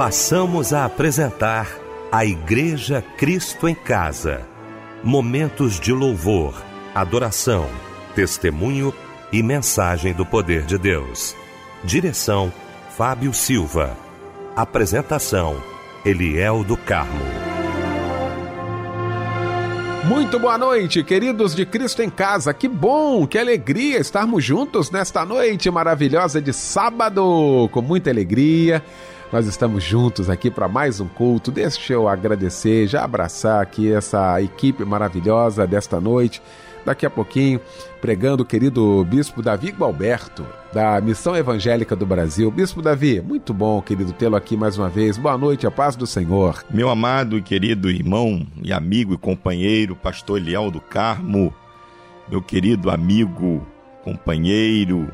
passamos 0.00 0.72
a 0.72 0.86
apresentar 0.86 1.68
a 2.10 2.24
Igreja 2.24 3.04
Cristo 3.18 3.68
em 3.68 3.74
Casa. 3.74 4.48
Momentos 5.04 5.78
de 5.78 5.92
louvor, 5.92 6.54
adoração, 6.94 7.68
testemunho 8.14 8.94
e 9.30 9.42
mensagem 9.42 10.14
do 10.14 10.24
poder 10.24 10.62
de 10.62 10.78
Deus. 10.78 11.36
Direção: 11.84 12.50
Fábio 12.96 13.34
Silva. 13.34 13.94
Apresentação: 14.56 15.62
Eliel 16.02 16.64
do 16.64 16.78
Carmo. 16.78 17.20
Muito 20.06 20.38
boa 20.38 20.56
noite, 20.56 21.04
queridos 21.04 21.54
de 21.54 21.66
Cristo 21.66 22.00
em 22.00 22.08
Casa. 22.08 22.54
Que 22.54 22.68
bom, 22.68 23.26
que 23.26 23.36
alegria 23.36 23.98
estarmos 23.98 24.42
juntos 24.42 24.90
nesta 24.90 25.26
noite 25.26 25.70
maravilhosa 25.70 26.40
de 26.40 26.54
sábado, 26.54 27.68
com 27.70 27.82
muita 27.82 28.08
alegria 28.08 28.82
nós 29.32 29.46
estamos 29.46 29.84
juntos 29.84 30.28
aqui 30.28 30.50
para 30.50 30.66
mais 30.66 31.00
um 31.00 31.06
culto. 31.06 31.52
Deixa 31.52 31.92
eu 31.92 32.08
agradecer, 32.08 32.88
já 32.88 33.04
abraçar 33.04 33.62
aqui 33.62 33.92
essa 33.92 34.40
equipe 34.42 34.84
maravilhosa 34.84 35.66
desta 35.66 36.00
noite. 36.00 36.42
Daqui 36.84 37.04
a 37.04 37.10
pouquinho, 37.10 37.60
pregando 38.00 38.42
o 38.42 38.46
querido 38.46 39.04
Bispo 39.04 39.42
Davi 39.42 39.70
Gualberto, 39.70 40.44
da 40.72 41.00
Missão 41.00 41.36
Evangélica 41.36 41.94
do 41.94 42.06
Brasil. 42.06 42.50
Bispo 42.50 42.80
Davi, 42.80 43.20
muito 43.20 43.52
bom, 43.52 43.80
querido, 43.82 44.12
tê-lo 44.12 44.34
aqui 44.34 44.56
mais 44.56 44.78
uma 44.78 44.88
vez. 44.88 45.18
Boa 45.18 45.36
noite, 45.36 45.66
a 45.66 45.70
paz 45.70 45.94
do 45.94 46.06
Senhor. 46.06 46.64
Meu 46.70 46.88
amado 46.88 47.36
e 47.36 47.42
querido 47.42 47.90
irmão 47.90 48.44
e 48.62 48.72
amigo 48.72 49.12
e 49.14 49.18
companheiro, 49.18 49.94
pastor 49.94 50.38
Eliel 50.38 50.70
do 50.70 50.80
Carmo, 50.80 51.54
meu 52.28 52.40
querido 52.40 52.90
amigo, 52.90 53.64
companheiro, 54.02 55.08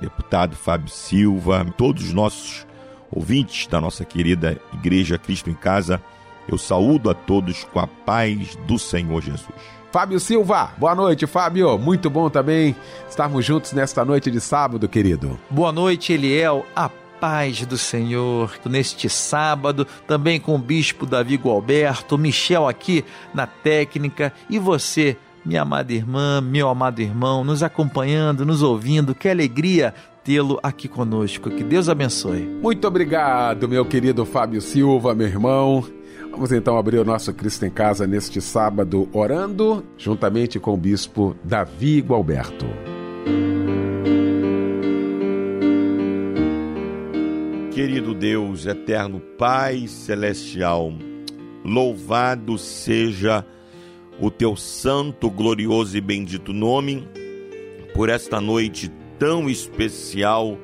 deputado 0.00 0.54
Fábio 0.54 0.90
Silva, 0.90 1.66
todos 1.76 2.04
os 2.04 2.12
nossos 2.12 2.66
ouvintes 3.12 3.66
da 3.66 3.80
nossa 3.80 4.04
querida 4.04 4.58
Igreja 4.72 5.18
Cristo 5.18 5.50
em 5.50 5.54
Casa, 5.54 6.02
eu 6.48 6.58
saúdo 6.58 7.10
a 7.10 7.14
todos 7.14 7.64
com 7.64 7.78
a 7.78 7.86
paz 7.86 8.56
do 8.66 8.78
Senhor 8.78 9.22
Jesus. 9.22 9.54
Fábio 9.92 10.18
Silva, 10.18 10.72
boa 10.78 10.94
noite, 10.94 11.26
Fábio. 11.26 11.78
Muito 11.78 12.08
bom 12.08 12.30
também 12.30 12.74
estarmos 13.08 13.44
juntos 13.44 13.72
nesta 13.72 14.02
noite 14.04 14.30
de 14.30 14.40
sábado, 14.40 14.88
querido. 14.88 15.38
Boa 15.50 15.70
noite, 15.70 16.14
Eliel. 16.14 16.64
A 16.74 16.88
paz 17.20 17.64
do 17.66 17.76
Senhor 17.76 18.58
neste 18.64 19.08
sábado, 19.08 19.86
também 20.06 20.40
com 20.40 20.54
o 20.54 20.58
bispo 20.58 21.04
Davi 21.04 21.36
Gualberto, 21.36 22.16
Michel 22.16 22.66
aqui 22.66 23.04
na 23.34 23.46
técnica 23.46 24.32
e 24.48 24.58
você, 24.58 25.16
minha 25.44 25.62
amada 25.62 25.92
irmã, 25.92 26.40
meu 26.40 26.68
amado 26.68 27.00
irmão, 27.00 27.44
nos 27.44 27.62
acompanhando, 27.62 28.46
nos 28.46 28.62
ouvindo. 28.62 29.14
Que 29.14 29.28
alegria 29.28 29.94
tê-lo 30.24 30.58
aqui 30.62 30.88
conosco. 30.88 31.50
Que 31.50 31.64
Deus 31.64 31.88
abençoe. 31.88 32.42
Muito 32.62 32.86
obrigado, 32.86 33.68
meu 33.68 33.84
querido 33.84 34.24
Fábio 34.24 34.60
Silva, 34.60 35.14
meu 35.14 35.26
irmão. 35.26 35.84
Vamos 36.30 36.50
então 36.50 36.78
abrir 36.78 36.98
o 36.98 37.04
nosso 37.04 37.32
Cristo 37.34 37.66
em 37.66 37.70
Casa 37.70 38.06
neste 38.06 38.40
sábado, 38.40 39.08
orando 39.12 39.84
juntamente 39.98 40.58
com 40.58 40.72
o 40.72 40.76
bispo 40.76 41.36
Davi 41.44 42.00
Gualberto. 42.00 42.66
Querido 47.70 48.14
Deus, 48.14 48.66
eterno 48.66 49.20
Pai 49.38 49.86
celestial, 49.86 50.92
louvado 51.64 52.56
seja 52.56 53.44
o 54.20 54.30
teu 54.30 54.56
santo, 54.56 55.30
glorioso 55.30 55.96
e 55.96 56.00
bendito 56.00 56.52
nome 56.52 57.08
por 57.94 58.08
esta 58.08 58.40
noite 58.40 58.90
tão 59.22 59.48
especial 59.48 60.58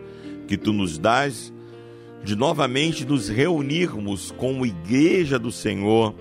que 0.48 0.56
tu 0.56 0.72
nos 0.72 0.98
dás 0.98 1.54
de 2.24 2.34
novamente 2.34 3.04
nos 3.04 3.28
reunirmos 3.28 4.32
como 4.32 4.66
Igreja 4.66 5.38
do 5.38 5.52
Senhor 5.52 6.12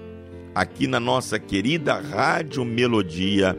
aqui 0.54 0.86
na 0.86 1.00
nossa 1.00 1.40
querida 1.40 1.96
Rádio 2.00 2.64
Melodia, 2.64 3.58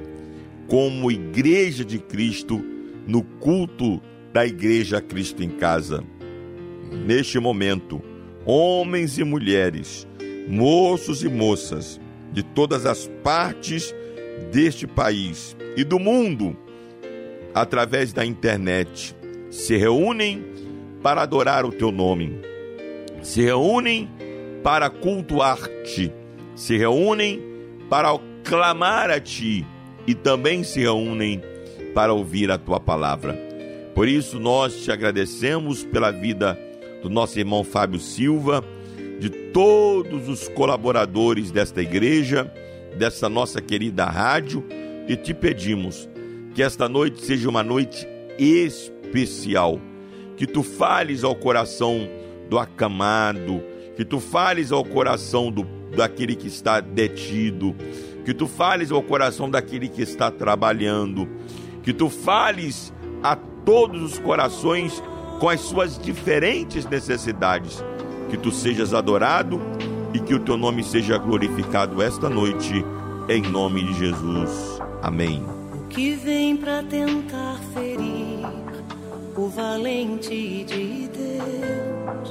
como 0.69 1.11
Igreja 1.11 1.85
de 1.85 1.99
Cristo 1.99 2.65
no 3.05 3.25
culto 3.25 4.01
da 4.33 4.47
Igreja 4.47 5.01
Cristo 5.01 5.43
em 5.43 5.51
Casa. 5.51 6.05
Neste 7.05 7.41
momento, 7.41 8.01
homens 8.47 9.19
e 9.19 9.25
mulheres, 9.25 10.07
moços 10.49 11.25
e 11.25 11.29
moças 11.29 12.01
de 12.33 12.45
todas 12.45 12.87
as 12.87 13.11
partes 13.25 13.93
deste 14.53 14.87
país 14.87 15.57
e 15.77 15.83
do 15.83 15.99
mundo 15.99 16.57
através 17.61 18.13
da 18.13 18.25
internet, 18.25 19.17
se 19.51 19.77
reúnem 19.77 20.45
para 21.03 21.23
adorar 21.23 21.65
o 21.65 21.73
teu 21.73 21.91
nome, 21.91 22.41
se 23.23 23.43
reúnem 23.43 24.09
para 24.63 24.89
cultuar-te, 24.89 26.13
se 26.55 26.77
reúnem 26.77 27.43
para 27.89 28.19
clamar 28.45 29.11
a 29.11 29.21
ti. 29.21 29.67
E 30.07 30.15
também 30.15 30.65
se 30.65 30.81
reúnem 30.81 31.43
para 31.95 32.15
ouvir 32.15 32.51
a 32.51 32.57
tua 32.57 32.81
palavra. 32.81 33.39
Por 33.95 34.09
isso 34.09 34.41
nós 34.41 34.83
te 34.83 34.91
agradecemos 34.91 35.85
pela 35.85 36.11
vida 36.11 36.59
do 37.03 37.11
nosso 37.11 37.39
irmão 37.39 37.63
Fábio 37.63 38.01
Silva, 38.01 38.65
de 39.21 39.29
todos 39.29 40.27
os 40.27 40.49
colaboradores 40.49 41.51
desta 41.51 41.83
igreja, 41.83 42.51
dessa 42.97 43.29
nossa 43.29 43.61
querida 43.61 44.07
rádio, 44.07 44.65
e 45.07 45.15
te 45.15 45.35
pedimos 45.35 46.09
que 46.59 46.63
esta 46.65 46.89
noite 46.89 47.25
seja 47.25 47.49
uma 47.49 47.63
noite 47.63 48.05
especial. 48.37 49.81
Que 50.37 50.45
tu 50.45 50.65
fales 50.65 51.23
ao 51.23 51.37
coração 51.37 52.09
do 52.51 52.59
acamado, 52.59 53.63
que 53.95 54.05
tu 54.05 54.19
fales 54.19 54.73
ao 54.73 54.85
coração 54.85 55.53
do, 55.53 55.63
daquele 55.97 56.35
que 56.35 56.49
está 56.49 56.81
detido, 56.81 57.77
que 58.25 58.35
tu 58.35 58.49
fales 58.49 58.91
ao 58.91 59.01
coração 59.01 59.49
daquele 59.49 59.89
que 59.89 60.03
está 60.03 60.33
trabalhando, 60.33 61.29
que 61.85 61.93
tu 61.93 62.11
fales 62.11 62.93
a 63.23 63.37
todos 63.37 64.03
os 64.03 64.19
corações 64.19 65.01
com 65.39 65.49
as 65.49 65.61
suas 65.61 65.97
diferentes 65.97 66.85
necessidades. 66.87 67.85
Que 68.31 68.37
tu 68.37 68.51
sejas 68.51 68.93
adorado 68.93 69.61
e 70.13 70.19
que 70.19 70.35
o 70.35 70.41
teu 70.41 70.57
nome 70.57 70.83
seja 70.83 71.19
glorificado 71.19 72.03
esta 72.03 72.29
noite, 72.29 72.85
em 73.29 73.43
nome 73.43 73.85
de 73.85 73.95
Jesus. 73.95 74.81
Amém 75.01 75.58
que 75.99 76.15
vem 76.15 76.57
para 76.57 76.81
tentar 76.85 77.59
ferir 77.75 78.47
o 79.37 79.49
valente 79.49 80.63
de 80.63 81.09
Deus 81.09 82.31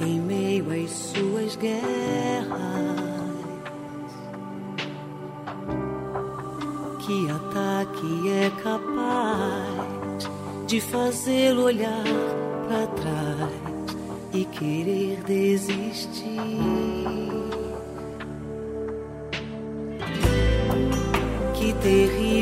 em 0.00 0.20
meio 0.20 0.64
às 0.70 0.88
suas 0.88 1.56
guerras. 1.56 1.82
Que 7.04 7.28
ataque 7.32 8.30
é 8.30 8.50
capaz 8.62 10.30
de 10.68 10.80
fazê-lo 10.80 11.64
olhar 11.64 12.04
para 12.68 12.86
trás 12.86 13.96
e 14.32 14.44
querer 14.44 15.20
desistir? 15.24 16.38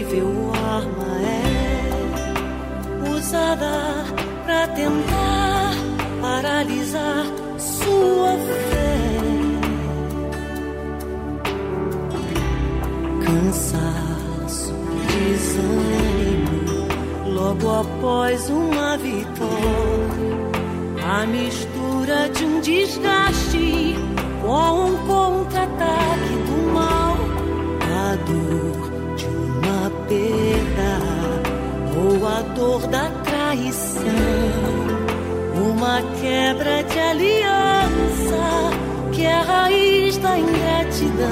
Terrível 0.07 0.53
arma 0.55 1.05
é 1.23 1.91
usada 3.11 4.05
para 4.45 4.69
tentar 4.69 5.73
paralisar 6.21 7.27
sua 7.59 8.37
fé. 8.39 8.97
Cansaço, 13.25 14.75
desânimo, 15.09 16.89
logo 17.27 17.81
após 17.81 18.49
uma 18.51 18.97
vitória, 18.99 20.37
a 21.05 21.27
mistura 21.27 22.29
de 22.31 22.45
um 22.45 22.61
desgaste 22.61 23.97
com 24.43 24.85
um 24.87 24.97
contra-ataque 25.07 26.06
dor 32.57 32.87
da 32.87 33.11
traição, 33.23 34.03
uma 35.55 36.01
quebra 36.19 36.83
de 36.85 36.99
aliança 36.99 38.71
que 39.13 39.25
é 39.25 39.33
a 39.33 39.43
raiz 39.43 40.17
da 40.17 40.39
ingratidão. 40.39 41.27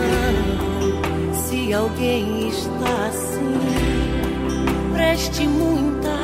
Se 1.32 1.72
alguém 1.72 2.48
está 2.48 3.06
assim, 3.08 3.58
preste 4.92 5.48
muita 5.48 6.14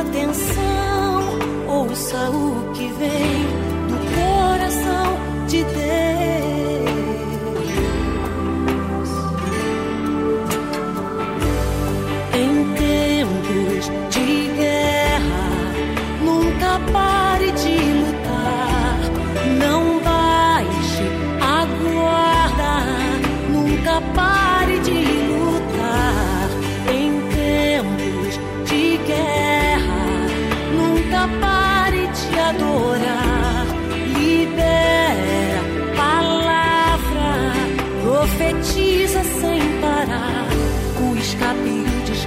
atenção, 0.00 1.22
ouça 1.68 2.30
o 2.30 2.72
que 2.72 2.88
vem 2.98 3.46
do 3.88 3.96
coração 4.16 5.46
de 5.46 5.62
Deus. 5.62 6.83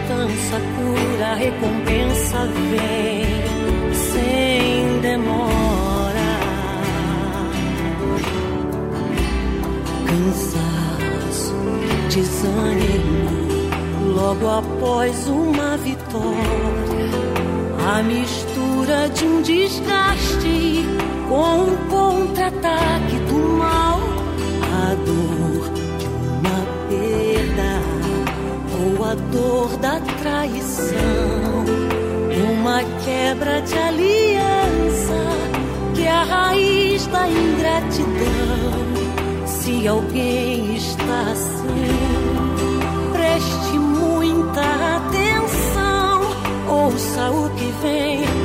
Descansa, 0.08 0.62
cura, 0.76 1.34
recompensa 1.36 2.48
vem 2.72 3.94
sem 3.94 5.00
demora. 5.02 6.38
Cansaço, 10.06 11.56
desânimo, 12.10 13.30
logo 14.16 14.48
após 14.50 15.28
uma 15.28 15.78
vitória. 15.78 16.78
A 17.96 18.04
mistura 18.04 19.10
de 19.10 19.26
um 19.26 19.42
desgaste 19.42 20.86
com 21.30 21.64
um 21.64 21.78
contra-ataque 21.90 23.16
do 23.30 23.58
mal, 23.58 24.00
a 24.62 24.96
dor 25.06 25.47
a 29.08 29.16
dor 29.16 29.78
da 29.78 30.02
traição, 30.22 31.64
uma 32.52 32.84
quebra 33.06 33.62
de 33.62 33.78
aliança 33.78 35.14
que 35.96 36.04
é 36.04 36.12
a 36.12 36.24
raiz 36.24 37.08
da 37.08 37.30
ingratidão. 37.30 38.78
Se 39.46 39.88
alguém 39.88 40.76
está 40.76 41.32
assim, 41.32 41.88
preste 43.14 43.80
muita 43.80 44.62
atenção, 44.98 46.22
ouça 46.68 47.32
o 47.32 47.50
que 47.52 47.72
vem 47.82 48.37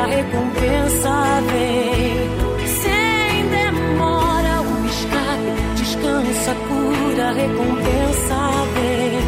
a 0.00 0.06
recompensa 0.06 1.40
vem 1.50 2.16
sem 2.66 3.48
demora. 3.50 4.54
O 4.62 4.86
escape, 4.86 5.50
descansa, 5.76 6.54
cura, 6.68 7.28
a 7.28 7.32
recompensa 7.32 8.38
vem 8.74 9.20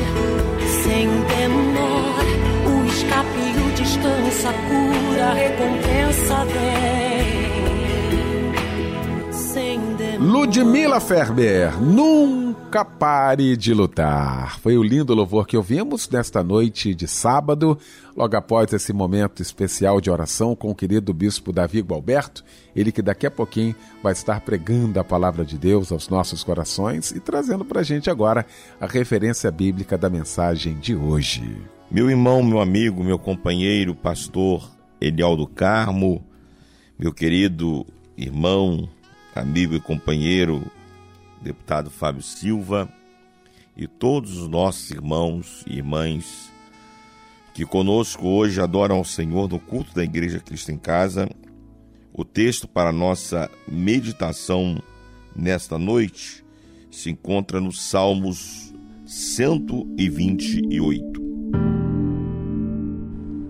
sem 0.83 1.09
demora. 1.33 2.33
O 2.67 2.87
escape, 2.87 3.43
o 3.59 3.71
descanso, 3.73 4.49
a 4.49 4.53
cura, 4.53 5.25
a 5.25 5.35
recompensa 5.35 6.37
vem 6.47 7.33
sem 9.33 9.79
demora. 9.97 10.33
Ludmila 10.33 11.01
Ferber, 11.01 11.73
nunca 12.73 12.87
pare 12.87 13.55
de 13.55 13.75
lutar. 13.75 14.59
Foi 14.61 14.79
o 14.79 14.83
lindo 14.83 15.13
louvor 15.13 15.47
que 15.47 15.59
ouvimos 15.59 16.09
nesta 16.09 16.43
noite 16.43 16.95
de 16.95 17.07
sábado, 17.07 17.79
logo 18.17 18.35
após 18.35 18.73
esse 18.73 18.95
momento 18.95 19.43
especial 19.43 20.01
de 20.01 20.11
oração 20.11 20.57
com 20.57 20.71
o 20.71 20.75
querido 20.75 21.13
bispo 21.13 21.53
Davi 21.53 21.83
Gualberto, 21.83 22.43
ele 22.75 22.91
que 22.91 23.03
daqui 23.03 23.27
a 23.27 23.31
pouquinho 23.31 23.75
vai 24.03 24.15
estar 24.15 24.41
pregando 24.41 24.99
a 24.99 25.05
palavra 25.05 25.45
de 25.45 25.59
Deus 25.59 25.93
aos 25.93 26.09
nossos 26.09 26.43
corações 26.43 27.11
e 27.11 27.21
trazendo 27.21 27.63
para 27.63 27.81
a 27.81 27.85
gente 27.85 28.09
agora 28.09 28.47
a 28.81 28.87
referência 28.87 29.51
bíblica 29.51 29.99
da 29.99 30.09
mensagem 30.09 30.79
de 30.79 30.97
hoje. 30.97 31.55
Meu 31.91 32.09
irmão, 32.09 32.43
meu 32.43 32.59
amigo, 32.59 33.05
meu 33.05 33.19
companheiro, 33.19 33.95
pastor 33.95 34.67
Elialdo 34.99 35.47
Carmo, 35.47 36.25
meu 36.99 37.13
querido 37.13 37.85
irmão, 38.17 38.89
amigo 39.37 39.75
e 39.75 39.81
companheiro, 39.81 40.63
deputado 41.43 41.91
Fábio 41.91 42.23
Silva, 42.23 42.89
e 43.77 43.87
todos 43.87 44.37
os 44.37 44.49
nossos 44.49 44.91
irmãos 44.91 45.65
e 45.67 45.77
irmãs 45.77 46.53
que 47.55 47.67
conosco 47.67 48.27
hoje 48.27 48.61
adoram 48.61 48.97
ao 48.97 49.05
Senhor 49.05 49.49
no 49.49 49.59
culto 49.59 49.95
da 49.95 50.03
Igreja 50.03 50.41
Cristo 50.41 50.73
em 50.73 50.79
Casa. 50.79 51.29
O 52.13 52.25
texto 52.25 52.67
para 52.67 52.93
nossa 52.93 53.51
meditação 53.67 54.83
nesta 55.35 55.79
noite 55.79 56.45
se 56.91 57.11
encontra 57.11 57.61
nos 57.61 57.83
Salmos 57.83 58.73
128. 59.07 61.23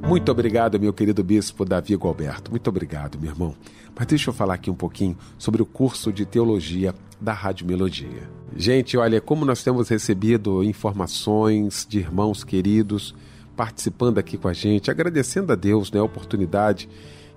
Muito 0.06 0.30
obrigado, 0.30 0.78
meu 0.78 0.92
querido 0.92 1.24
bispo 1.24 1.64
Davi 1.64 1.94
Gualberto. 1.94 2.50
Muito 2.50 2.68
obrigado, 2.68 3.18
meu 3.18 3.30
irmão. 3.30 3.54
Mas 3.94 4.06
deixa 4.06 4.30
eu 4.30 4.34
falar 4.34 4.54
aqui 4.54 4.70
um 4.70 4.74
pouquinho 4.74 5.16
sobre 5.38 5.62
o 5.62 5.66
curso 5.66 6.12
de 6.12 6.24
teologia 6.24 6.94
da 7.20 7.32
Rádio 7.32 7.66
Melodia. 7.66 8.28
Gente, 8.56 8.96
olha, 8.96 9.20
como 9.20 9.44
nós 9.44 9.62
temos 9.62 9.88
recebido 9.88 10.62
informações 10.64 11.86
de 11.88 11.98
irmãos 11.98 12.42
queridos 12.42 13.14
participando 13.56 14.18
aqui 14.18 14.36
com 14.38 14.48
a 14.48 14.52
gente, 14.52 14.90
agradecendo 14.90 15.52
a 15.52 15.56
Deus 15.56 15.92
né, 15.92 16.00
a 16.00 16.04
oportunidade 16.04 16.88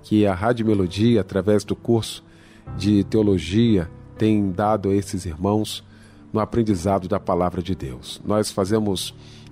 que 0.02 0.26
a 0.26 0.34
Rádio 0.34 0.66
Melodia, 0.66 1.22
através 1.22 1.64
do 1.64 1.76
curso 1.76 2.24
de 2.78 3.04
teologia, 3.04 3.90
tem 4.18 4.52
dado 4.52 4.90
a 4.90 4.96
esses 4.96 5.26
irmãos 5.26 5.84
no 6.32 6.40
aprendizado 6.40 7.08
da 7.08 7.20
palavra 7.20 7.62
de 7.62 7.76
Deus. 7.76 8.22
Nós 8.26 8.52
fazemos 8.52 9.14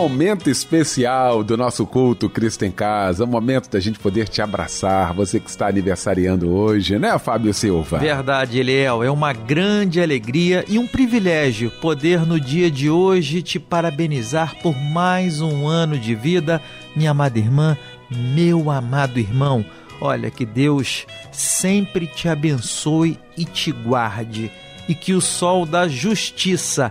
Momento 0.00 0.48
especial 0.48 1.44
do 1.44 1.58
nosso 1.58 1.84
culto 1.84 2.30
Cristo 2.30 2.64
em 2.64 2.70
Casa, 2.70 3.24
o 3.24 3.26
momento 3.26 3.68
da 3.68 3.78
gente 3.78 3.98
poder 3.98 4.26
te 4.28 4.40
abraçar, 4.40 5.12
você 5.12 5.38
que 5.38 5.50
está 5.50 5.68
aniversariando 5.68 6.50
hoje, 6.50 6.98
né, 6.98 7.18
Fábio 7.18 7.52
Silva? 7.52 7.98
Verdade, 7.98 8.58
Eliel, 8.58 9.04
é 9.04 9.10
uma 9.10 9.34
grande 9.34 10.00
alegria 10.00 10.64
e 10.66 10.78
um 10.78 10.86
privilégio 10.86 11.70
poder 11.82 12.24
no 12.24 12.40
dia 12.40 12.70
de 12.70 12.88
hoje 12.88 13.42
te 13.42 13.60
parabenizar 13.60 14.56
por 14.62 14.74
mais 14.74 15.42
um 15.42 15.68
ano 15.68 15.98
de 15.98 16.14
vida, 16.14 16.62
minha 16.96 17.10
amada 17.10 17.38
irmã, 17.38 17.76
meu 18.10 18.70
amado 18.70 19.20
irmão. 19.20 19.62
Olha, 20.00 20.30
que 20.30 20.46
Deus 20.46 21.06
sempre 21.30 22.06
te 22.06 22.26
abençoe 22.26 23.18
e 23.36 23.44
te 23.44 23.70
guarde, 23.70 24.50
e 24.88 24.94
que 24.94 25.12
o 25.12 25.20
sol 25.20 25.66
da 25.66 25.86
justiça 25.86 26.90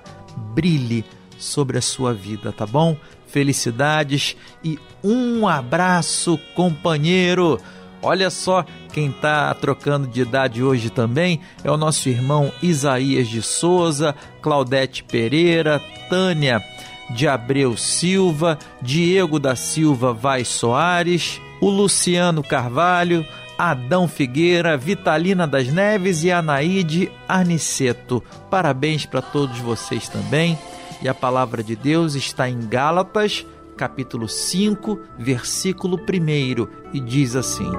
brilhe 0.53 1.03
sobre 1.39 1.77
a 1.77 1.81
sua 1.81 2.13
vida, 2.13 2.51
tá 2.51 2.65
bom? 2.65 2.95
Felicidades 3.27 4.35
e 4.63 4.77
um 5.03 5.47
abraço, 5.47 6.39
companheiro. 6.55 7.59
Olha 8.01 8.29
só 8.29 8.65
Quem 8.93 9.09
está 9.09 9.53
trocando 9.53 10.07
de 10.07 10.21
idade 10.21 10.63
hoje 10.63 10.89
também 10.89 11.41
é 11.63 11.69
o 11.69 11.77
nosso 11.77 12.09
irmão 12.09 12.51
Isaías 12.61 13.27
de 13.27 13.41
Souza, 13.41 14.15
Claudete 14.41 15.03
Pereira, 15.03 15.81
Tânia 16.09 16.61
de 17.09 17.27
Abreu 17.27 17.75
Silva, 17.77 18.57
Diego 18.81 19.39
da 19.39 19.55
Silva 19.55 20.13
Vaz 20.13 20.47
Soares, 20.47 21.41
o 21.61 21.69
Luciano 21.69 22.43
Carvalho, 22.43 23.25
Adão 23.57 24.07
Figueira, 24.07 24.77
Vitalina 24.77 25.45
das 25.45 25.67
Neves 25.67 26.23
e 26.23 26.31
Anaíde 26.31 27.11
Arniceto. 27.27 28.23
Parabéns 28.49 29.05
para 29.05 29.21
todos 29.21 29.59
vocês 29.59 30.07
também. 30.07 30.57
E 31.01 31.07
a 31.07 31.13
palavra 31.13 31.63
de 31.63 31.75
Deus 31.75 32.15
está 32.15 32.49
em 32.49 32.59
Gálatas, 32.67 33.45
capítulo 33.77 34.27
5, 34.27 34.99
versículo 35.17 35.97
1, 35.97 36.67
e 36.93 36.99
diz 36.99 37.35
assim: 37.35 37.71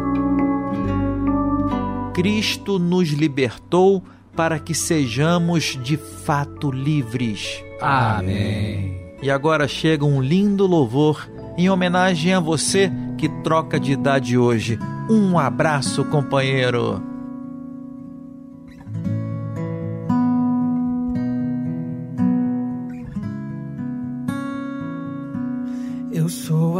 Cristo 2.14 2.78
nos 2.78 3.10
libertou 3.10 4.02
para 4.34 4.58
que 4.58 4.74
sejamos 4.74 5.78
de 5.82 5.96
fato 5.96 6.70
livres. 6.70 7.62
Amém. 7.80 8.98
E 9.22 9.30
agora 9.30 9.68
chega 9.68 10.04
um 10.04 10.22
lindo 10.22 10.66
louvor 10.66 11.28
em 11.58 11.68
homenagem 11.68 12.32
a 12.32 12.40
você 12.40 12.90
que 13.18 13.28
troca 13.42 13.78
de 13.78 13.92
idade 13.92 14.38
hoje. 14.38 14.78
Um 15.10 15.38
abraço, 15.38 16.04
companheiro. 16.06 17.09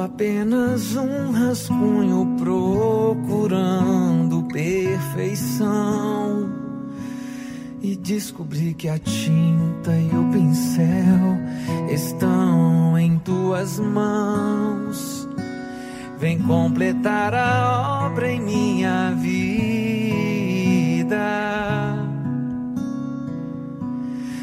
Apenas 0.00 0.96
um 0.96 1.30
rascunho 1.30 2.36
procurando 2.38 4.42
perfeição. 4.44 6.50
E 7.82 7.96
descobri 7.96 8.74
que 8.74 8.88
a 8.88 8.98
tinta 8.98 9.96
e 9.96 10.14
o 10.14 10.30
pincel 10.30 11.38
estão 11.88 12.98
em 12.98 13.18
tuas 13.18 13.78
mãos. 13.78 15.26
Vem 16.18 16.38
completar 16.40 17.34
a 17.34 18.06
obra 18.06 18.30
em 18.30 18.40
minha 18.40 19.12
vida. 19.12 19.30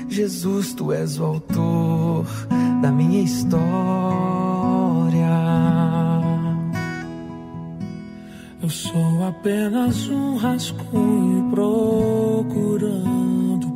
Jesus, 0.09 0.73
tu 0.73 0.91
és 0.91 1.19
o 1.19 1.25
autor 1.25 2.25
da 2.81 2.91
minha 2.91 3.21
história. 3.21 4.76
Eu 8.61 8.69
sou 8.69 9.23
apenas 9.25 10.09
um 10.09 10.35
rascunho 10.35 11.49
procurando 11.51 13.07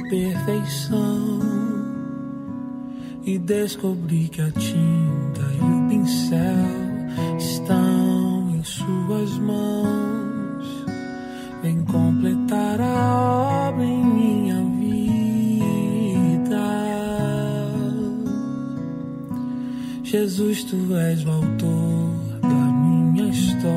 perfeição. 0.09 1.39
E 3.23 3.39
descobri 3.39 4.27
que 4.27 4.41
a 4.41 4.51
tinta 4.51 5.41
e 5.53 5.61
o 5.63 5.87
pincel 5.87 6.67
estão 7.37 8.49
em 8.55 8.63
suas 8.63 9.37
mãos. 9.37 10.85
Vem 11.61 11.85
completar 11.85 12.81
a 12.81 13.15
obra 13.15 13.60
Jesus, 20.11 20.65
tu 20.65 20.93
és 20.93 21.23
o 21.23 21.31
autor 21.31 22.39
da 22.41 22.49
minha 22.49 23.29
história. 23.29 23.71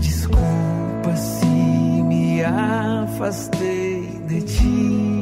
Desculpa 0.00 1.14
se 1.16 1.44
me 1.44 2.42
afastei 2.42 4.22
de 4.26 4.40
ti. 4.40 5.13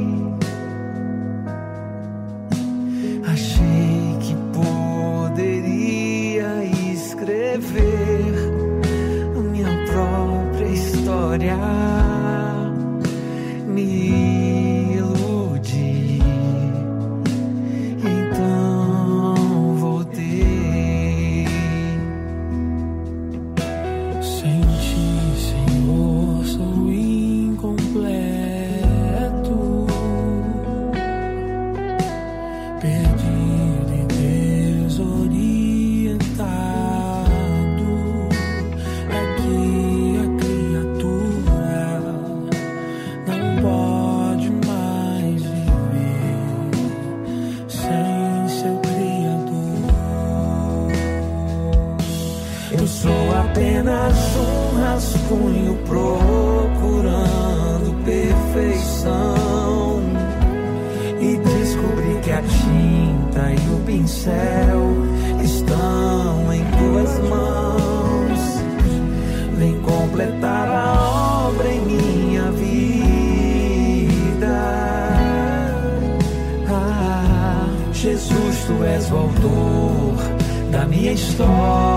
Da 81.14 81.46
minha 81.46 81.91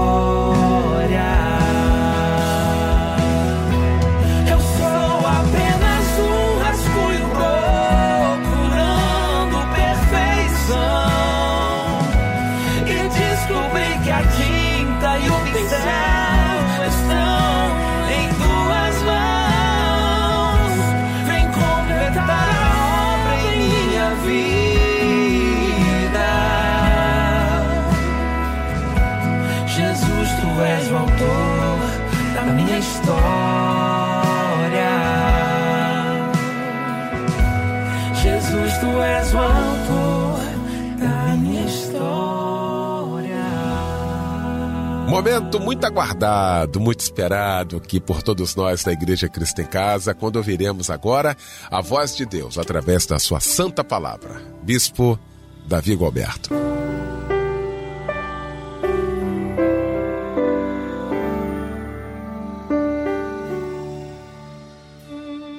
Momento 45.45 45.59
muito 45.59 45.85
aguardado, 45.85 46.79
muito 46.79 47.01
esperado 47.01 47.77
aqui 47.77 47.99
por 47.99 48.23
todos 48.23 48.55
nós 48.55 48.83
da 48.83 48.91
Igreja 48.91 49.29
Cristo 49.29 49.61
em 49.61 49.65
Casa, 49.65 50.15
quando 50.15 50.37
ouviremos 50.37 50.89
agora 50.89 51.37
a 51.69 51.81
voz 51.81 52.15
de 52.15 52.25
Deus 52.25 52.57
através 52.57 53.05
da 53.05 53.19
sua 53.19 53.39
santa 53.39 53.83
palavra. 53.83 54.41
Bispo 54.63 55.19
Davi 55.67 55.93
Gualberto. 55.93 56.49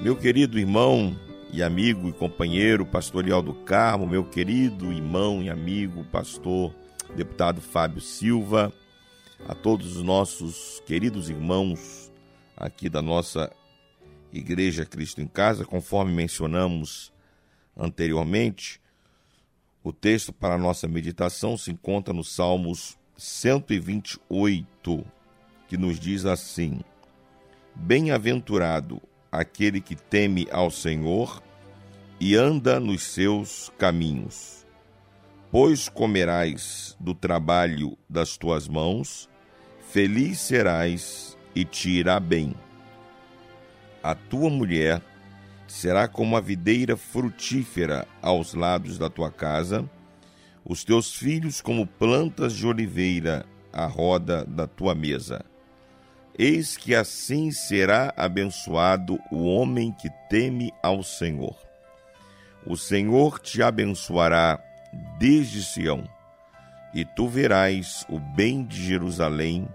Meu 0.02 0.16
querido 0.16 0.58
irmão 0.58 1.16
e 1.52 1.62
amigo 1.62 2.08
e 2.08 2.12
companheiro 2.12 2.84
pastorial 2.84 3.40
do 3.40 3.54
Carmo, 3.54 4.04
meu 4.04 4.24
querido 4.24 4.92
irmão 4.92 5.40
e 5.44 5.48
amigo 5.48 6.02
pastor 6.10 6.74
deputado 7.14 7.60
Fábio 7.60 8.00
Silva, 8.00 8.72
a 9.44 9.54
todos 9.54 9.96
os 9.96 10.02
nossos 10.02 10.82
queridos 10.86 11.28
irmãos 11.28 12.10
aqui 12.56 12.88
da 12.88 13.02
nossa 13.02 13.52
Igreja 14.32 14.84
Cristo 14.84 15.20
em 15.20 15.26
Casa, 15.26 15.64
conforme 15.64 16.12
mencionamos 16.12 17.12
anteriormente, 17.76 18.80
o 19.82 19.92
texto 19.92 20.32
para 20.32 20.54
a 20.54 20.58
nossa 20.58 20.88
meditação 20.88 21.56
se 21.56 21.70
encontra 21.70 22.12
nos 22.12 22.34
Salmos 22.34 22.98
128, 23.16 25.06
que 25.68 25.76
nos 25.76 26.00
diz 26.00 26.24
assim: 26.24 26.80
Bem-aventurado 27.74 29.00
aquele 29.30 29.80
que 29.80 29.94
teme 29.94 30.48
ao 30.50 30.70
Senhor 30.70 31.42
e 32.18 32.34
anda 32.34 32.80
nos 32.80 33.02
seus 33.02 33.70
caminhos. 33.78 34.55
Pois 35.50 35.88
comerás 35.88 36.96
do 36.98 37.14
trabalho 37.14 37.96
das 38.08 38.36
tuas 38.36 38.66
mãos, 38.66 39.28
feliz 39.88 40.40
serás 40.40 41.38
e 41.54 41.64
te 41.64 41.88
irá 41.88 42.18
bem. 42.18 42.54
A 44.02 44.14
tua 44.14 44.50
mulher 44.50 45.00
será 45.68 46.08
como 46.08 46.36
a 46.36 46.40
videira 46.40 46.96
frutífera 46.96 48.06
aos 48.20 48.54
lados 48.54 48.98
da 48.98 49.08
tua 49.08 49.30
casa, 49.30 49.88
os 50.64 50.82
teus 50.82 51.14
filhos 51.14 51.60
como 51.60 51.86
plantas 51.86 52.52
de 52.52 52.66
oliveira 52.66 53.46
à 53.72 53.86
roda 53.86 54.44
da 54.44 54.66
tua 54.66 54.94
mesa. 54.96 55.44
Eis 56.36 56.76
que 56.76 56.94
assim 56.94 57.52
será 57.52 58.12
abençoado 58.16 59.18
o 59.30 59.44
homem 59.44 59.92
que 59.92 60.10
teme 60.28 60.72
ao 60.82 61.02
Senhor. 61.04 61.56
O 62.66 62.76
Senhor 62.76 63.38
te 63.38 63.62
abençoará 63.62 64.60
desde 65.18 65.62
Sião, 65.62 66.08
e 66.94 67.04
tu 67.04 67.28
verás 67.28 68.06
o 68.08 68.18
bem 68.18 68.64
de 68.64 68.82
Jerusalém 68.82 69.68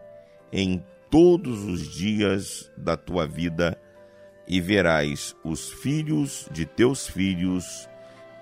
em 0.52 0.84
todos 1.10 1.64
os 1.64 1.94
dias 1.94 2.72
da 2.78 2.98
tua 2.98 3.28
vida, 3.28 3.78
e 4.48 4.60
verás 4.60 5.36
os 5.44 5.72
filhos 5.72 6.48
de 6.52 6.66
teus 6.66 7.08
filhos 7.08 7.88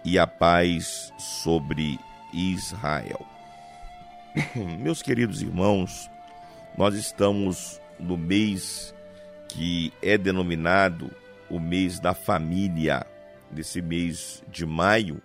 e 0.04 0.18
a 0.18 0.26
paz 0.26 1.14
sobre 1.18 2.00
Israel. 2.34 3.26
Meus 4.80 5.02
queridos 5.02 5.42
irmãos, 5.42 6.10
nós 6.78 6.96
estamos 6.96 7.82
no 8.00 8.16
mês 8.16 8.94
que 9.50 9.92
é 10.02 10.18
denominado 10.18 11.12
o 11.50 11.60
mês 11.60 12.00
da 12.00 12.14
família. 12.14 13.06
Nesse 13.52 13.82
mês 13.82 14.44
de 14.48 14.66
maio, 14.66 15.22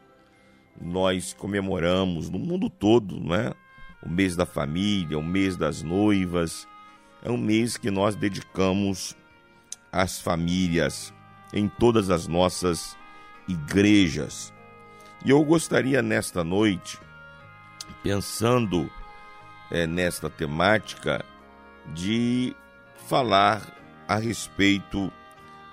nós 0.81 1.33
comemoramos 1.33 2.29
no 2.29 2.39
mundo 2.39 2.69
todo, 2.69 3.21
né? 3.21 3.53
O 4.03 4.09
mês 4.09 4.37
da 4.37 4.45
família, 4.45 5.19
o 5.19 5.23
mês 5.23 5.57
das 5.57 5.83
noivas. 5.83 6.67
É 7.23 7.31
um 7.31 7.39
mês 7.39 7.77
que 7.77 7.91
nós 7.91 8.15
dedicamos 8.15 9.17
às 9.91 10.21
famílias 10.21 11.13
em 11.53 11.69
todas 11.69 12.11
as 12.11 12.27
nossas 12.27 12.97
igrejas. 13.49 14.53
E 15.25 15.31
eu 15.31 15.43
gostaria 15.43 16.03
nesta 16.03 16.45
noite, 16.45 16.99
pensando 18.03 18.91
é, 19.71 19.87
nesta 19.87 20.29
temática, 20.29 21.25
de 21.95 22.55
falar 23.09 23.63
a 24.07 24.17
respeito 24.17 25.13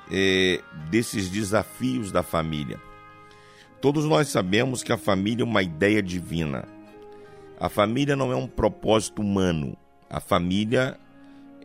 é, 0.09 0.61
desses 0.89 1.29
desafios 1.29 2.11
da 2.11 2.23
família. 2.23 2.79
Todos 3.81 4.05
nós 4.05 4.27
sabemos 4.27 4.83
que 4.83 4.93
a 4.93 4.97
família 4.97 5.43
é 5.43 5.45
uma 5.45 5.63
ideia 5.63 6.01
divina. 6.01 6.65
A 7.59 7.67
família 7.67 8.15
não 8.15 8.31
é 8.31 8.35
um 8.35 8.47
propósito 8.47 9.21
humano. 9.21 9.75
A 10.09 10.19
família, 10.19 10.97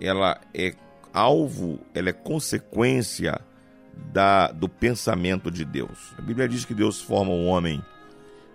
ela 0.01 0.41
é 0.55 0.75
alvo, 1.13 1.79
ela 1.95 2.09
é 2.09 2.13
consequência 2.13 3.41
da, 4.13 4.49
do 4.49 4.69
pensamento 4.69 5.51
de 5.51 5.65
Deus. 5.65 6.15
A 6.19 6.23
Bíblia 6.23 6.49
diz 6.49 6.65
que 6.65 6.75
Deus 6.75 7.01
forma 7.01 7.33
o 7.33 7.45
homem 7.45 7.83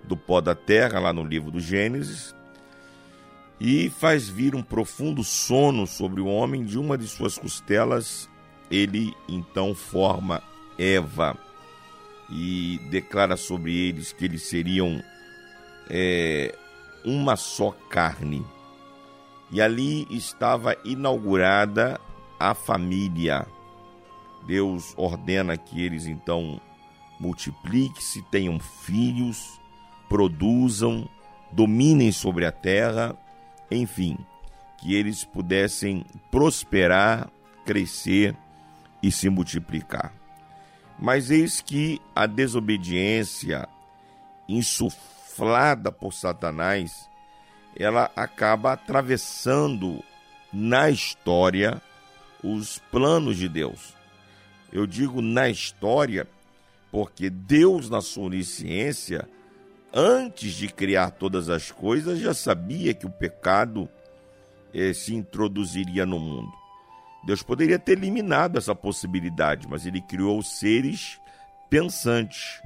do 0.03 0.17
pó 0.17 0.41
da 0.41 0.55
terra, 0.55 0.99
lá 0.99 1.13
no 1.13 1.23
livro 1.23 1.51
do 1.51 1.59
Gênesis, 1.59 2.35
e 3.59 3.89
faz 3.89 4.27
vir 4.27 4.55
um 4.55 4.63
profundo 4.63 5.23
sono 5.23 5.85
sobre 5.85 6.19
o 6.19 6.25
homem, 6.25 6.63
de 6.63 6.79
uma 6.79 6.97
de 6.97 7.07
suas 7.07 7.37
costelas 7.37 8.27
ele 8.71 9.13
então 9.27 9.75
forma 9.75 10.41
Eva 10.79 11.37
e 12.31 12.79
declara 12.89 13.35
sobre 13.35 13.75
eles 13.75 14.13
que 14.13 14.25
eles 14.25 14.43
seriam 14.43 15.03
é, 15.89 16.55
uma 17.03 17.35
só 17.35 17.71
carne. 17.89 18.45
E 19.51 19.61
ali 19.61 20.07
estava 20.09 20.75
inaugurada 20.85 21.99
a 22.39 22.53
família. 22.53 23.45
Deus 24.47 24.93
ordena 24.95 25.57
que 25.57 25.83
eles 25.83 26.05
então 26.05 26.59
multipliquem-se, 27.19 28.21
tenham 28.23 28.59
filhos, 28.59 29.59
produzam, 30.07 31.07
dominem 31.51 32.11
sobre 32.11 32.45
a 32.45 32.51
terra 32.51 33.15
enfim, 33.71 34.17
que 34.77 34.93
eles 34.93 35.23
pudessem 35.23 36.05
prosperar, 36.29 37.29
crescer 37.65 38.35
e 39.01 39.11
se 39.11 39.29
multiplicar. 39.29 40.13
Mas 41.01 41.31
eis 41.31 41.59
que 41.59 41.99
a 42.15 42.27
desobediência 42.27 43.67
insuflada 44.47 45.91
por 45.91 46.13
Satanás, 46.13 47.09
ela 47.75 48.11
acaba 48.15 48.73
atravessando 48.73 50.03
na 50.53 50.91
história 50.91 51.81
os 52.43 52.77
planos 52.91 53.37
de 53.37 53.49
Deus. 53.49 53.95
Eu 54.71 54.85
digo 54.85 55.23
na 55.23 55.49
história 55.49 56.27
porque 56.91 57.31
Deus, 57.31 57.89
na 57.89 58.01
sua 58.01 58.25
onisciência, 58.25 59.27
antes 59.91 60.53
de 60.53 60.67
criar 60.67 61.11
todas 61.11 61.49
as 61.49 61.71
coisas, 61.71 62.19
já 62.19 62.33
sabia 62.33 62.93
que 62.93 63.07
o 63.07 63.11
pecado 63.11 63.89
eh, 64.71 64.93
se 64.93 65.15
introduziria 65.15 66.05
no 66.05 66.19
mundo. 66.19 66.60
Deus 67.23 67.43
poderia 67.43 67.77
ter 67.77 67.93
eliminado 67.93 68.57
essa 68.57 68.73
possibilidade, 68.73 69.67
mas 69.67 69.85
ele 69.85 70.01
criou 70.01 70.41
seres 70.41 71.19
pensantes. 71.69 72.61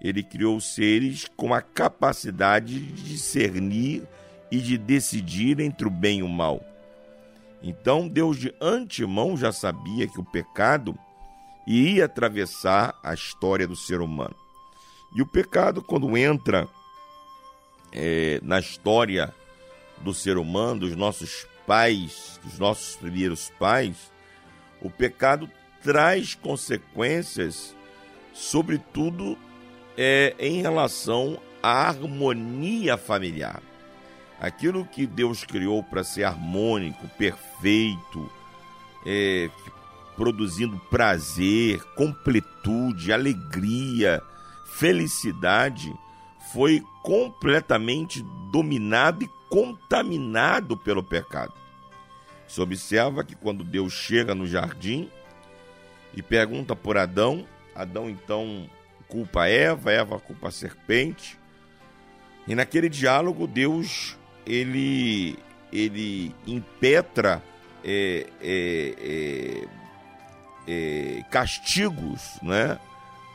Ele 0.00 0.22
criou 0.22 0.60
seres 0.60 1.26
com 1.36 1.52
a 1.52 1.60
capacidade 1.60 2.78
de 2.80 3.02
discernir 3.02 4.06
e 4.50 4.58
de 4.58 4.78
decidir 4.78 5.60
entre 5.60 5.86
o 5.86 5.90
bem 5.90 6.20
e 6.20 6.22
o 6.22 6.28
mal. 6.28 6.64
Então, 7.62 8.08
Deus 8.08 8.38
de 8.38 8.54
antemão 8.60 9.36
já 9.36 9.52
sabia 9.52 10.06
que 10.06 10.20
o 10.20 10.24
pecado 10.24 10.96
iria 11.66 12.06
atravessar 12.06 12.98
a 13.02 13.12
história 13.12 13.66
do 13.66 13.76
ser 13.76 14.00
humano. 14.00 14.34
E 15.14 15.20
o 15.20 15.26
pecado, 15.26 15.82
quando 15.82 16.16
entra 16.16 16.68
é, 17.92 18.40
na 18.42 18.58
história 18.58 19.34
do 19.98 20.14
ser 20.14 20.38
humano, 20.38 20.80
dos 20.80 20.96
nossos 20.96 21.46
pais, 21.68 22.40
dos 22.42 22.58
nossos 22.58 22.96
primeiros 22.96 23.52
pais, 23.58 24.10
o 24.80 24.88
pecado 24.88 25.50
traz 25.82 26.34
consequências, 26.34 27.76
sobretudo 28.32 29.36
é, 29.94 30.34
em 30.38 30.62
relação 30.62 31.38
à 31.62 31.88
harmonia 31.88 32.96
familiar. 32.96 33.60
Aquilo 34.40 34.86
que 34.86 35.06
Deus 35.06 35.44
criou 35.44 35.82
para 35.82 36.02
ser 36.02 36.24
harmônico, 36.24 37.06
perfeito, 37.18 38.30
é, 39.04 39.50
produzindo 40.16 40.78
prazer, 40.90 41.82
completude, 41.94 43.12
alegria, 43.12 44.22
felicidade, 44.64 45.94
foi 46.50 46.82
completamente 47.02 48.22
dominado 48.50 49.22
e 49.22 49.30
contaminado 49.50 50.74
pelo 50.74 51.02
pecado. 51.02 51.57
Se 52.48 52.60
observa 52.60 53.22
que 53.22 53.36
quando 53.36 53.62
Deus 53.62 53.92
chega 53.92 54.34
no 54.34 54.46
jardim 54.46 55.08
e 56.14 56.22
pergunta 56.22 56.74
por 56.74 56.96
Adão, 56.96 57.46
Adão 57.74 58.10
então 58.10 58.68
culpa 59.06 59.46
Eva, 59.46 59.92
Eva 59.92 60.18
culpa 60.18 60.48
a 60.48 60.50
serpente. 60.50 61.38
E 62.46 62.54
naquele 62.54 62.88
diálogo 62.88 63.46
Deus 63.46 64.16
ele 64.44 65.38
ele 65.70 66.34
impetra 66.46 67.42
é, 67.84 68.26
é, 68.40 68.94
é, 70.66 71.18
é 71.18 71.22
castigos, 71.30 72.38
né? 72.42 72.78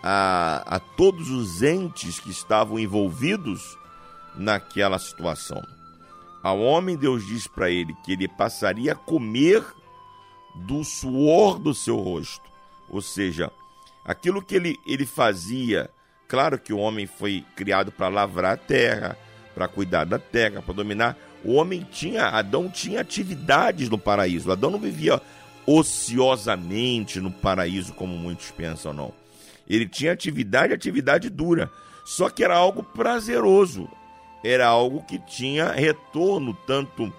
a, 0.03 0.75
a 0.75 0.79
todos 0.79 1.29
os 1.29 1.63
entes 1.63 2.19
que 2.19 2.29
estavam 2.29 2.77
envolvidos 2.77 3.77
naquela 4.35 4.99
situação. 4.99 5.63
Ao 6.43 6.59
homem, 6.59 6.97
Deus 6.97 7.25
diz 7.25 7.47
para 7.47 7.71
ele 7.71 7.95
que 8.03 8.11
ele 8.11 8.27
passaria 8.27 8.91
a 8.91 8.95
comer 8.95 9.63
do 10.53 10.83
suor 10.83 11.57
do 11.57 11.73
seu 11.73 11.97
rosto. 11.97 12.43
Ou 12.89 13.01
seja, 13.01 13.49
aquilo 14.03 14.41
que 14.41 14.55
ele, 14.55 14.77
ele 14.85 15.05
fazia. 15.05 15.89
Claro 16.27 16.59
que 16.59 16.73
o 16.73 16.77
homem 16.77 17.07
foi 17.07 17.45
criado 17.55 17.93
para 17.93 18.09
lavrar 18.09 18.53
a 18.53 18.57
terra, 18.57 19.17
para 19.55 19.69
cuidar 19.69 20.03
da 20.03 20.19
terra, 20.19 20.61
para 20.61 20.73
dominar. 20.73 21.17
O 21.45 21.53
homem 21.53 21.87
tinha, 21.89 22.25
Adão 22.25 22.69
tinha 22.69 22.99
atividades 22.99 23.89
no 23.89 23.97
paraíso. 23.97 24.51
Adão 24.51 24.69
não 24.69 24.79
vivia 24.79 25.21
ociosamente 25.65 27.21
no 27.21 27.31
paraíso, 27.31 27.93
como 27.93 28.17
muitos 28.17 28.51
pensam, 28.51 28.91
não. 28.91 29.13
Ele 29.67 29.87
tinha 29.87 30.11
atividade, 30.11 30.73
atividade 30.73 31.29
dura. 31.29 31.71
Só 32.05 32.29
que 32.29 32.43
era 32.43 32.55
algo 32.55 32.83
prazeroso. 32.83 33.89
Era 34.43 34.67
algo 34.67 35.03
que 35.03 35.17
tinha 35.17 35.71
retorno 35.71 36.53
tanto 36.53 37.11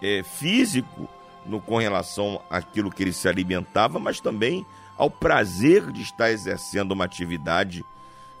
é, 0.00 0.22
físico 0.22 1.08
no, 1.44 1.60
com 1.60 1.78
relação 1.78 2.40
àquilo 2.48 2.90
que 2.90 3.02
ele 3.02 3.12
se 3.12 3.28
alimentava, 3.28 3.98
mas 3.98 4.20
também 4.20 4.66
ao 4.96 5.10
prazer 5.10 5.90
de 5.90 6.02
estar 6.02 6.30
exercendo 6.30 6.92
uma 6.92 7.04
atividade 7.04 7.84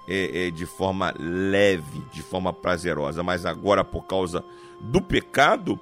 é, 0.08 0.46
é, 0.46 0.50
de 0.50 0.66
forma 0.66 1.14
leve, 1.18 2.02
de 2.12 2.22
forma 2.22 2.52
prazerosa. 2.52 3.22
Mas 3.22 3.46
agora, 3.46 3.84
por 3.84 4.04
causa 4.04 4.44
do 4.80 5.00
pecado, 5.00 5.78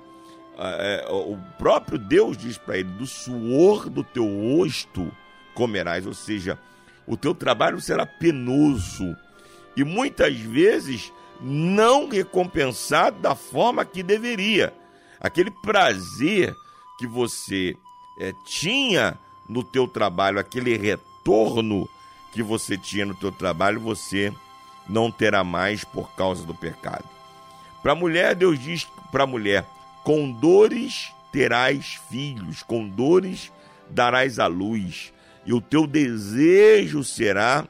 é, 0.59 1.07
o 1.11 1.39
próprio 1.57 1.99
Deus 1.99 2.37
diz 2.37 2.59
para 2.59 2.79
ele: 2.79 2.91
do 2.91 3.07
suor 3.07 3.89
do 3.89 4.05
teu 4.05 4.25
rosto 4.25 5.11
comerás, 5.55 6.07
ou 6.07 6.15
seja, 6.15 6.59
o 7.07 7.17
teu 7.17 7.35
trabalho 7.35 7.81
será 7.81 8.07
penoso 8.07 9.17
e 9.77 9.85
muitas 9.85 10.39
vezes 10.39 11.13
não 11.43 12.09
recompensado 12.09 13.19
da 13.21 13.35
forma 13.35 13.85
que 13.85 14.03
deveria. 14.03 14.75
Aquele 15.21 15.51
prazer 15.51 16.55
que 16.99 17.07
você 17.07 17.77
é, 18.19 18.33
tinha 18.45 19.19
no 19.49 19.65
teu 19.65 19.89
trabalho, 19.89 20.39
aquele 20.39 20.77
retorno 20.77 21.89
que 22.33 22.43
você 22.43 22.77
tinha 22.77 23.05
no 23.05 23.15
teu 23.15 23.33
trabalho, 23.33 23.81
você 23.81 24.33
não 24.89 25.11
terá 25.11 25.43
mais 25.43 25.85
por 25.85 26.15
causa 26.15 26.45
do 26.45 26.55
pecado. 26.55 27.05
Para 27.83 27.93
a 27.93 27.97
mulher, 27.97 28.35
Deus 28.35 28.59
diz 28.59 28.87
para 29.11 29.25
a 29.25 29.27
mulher: 29.27 29.67
com 30.05 30.31
dores 30.31 31.13
terás 31.33 31.99
filhos, 32.11 32.63
com 32.63 32.87
dores 32.89 33.53
darás 33.89 34.39
à 34.39 34.47
luz, 34.47 35.13
e 35.45 35.53
o 35.53 35.61
teu 35.61 35.87
desejo 35.87 37.03
será 37.03 37.67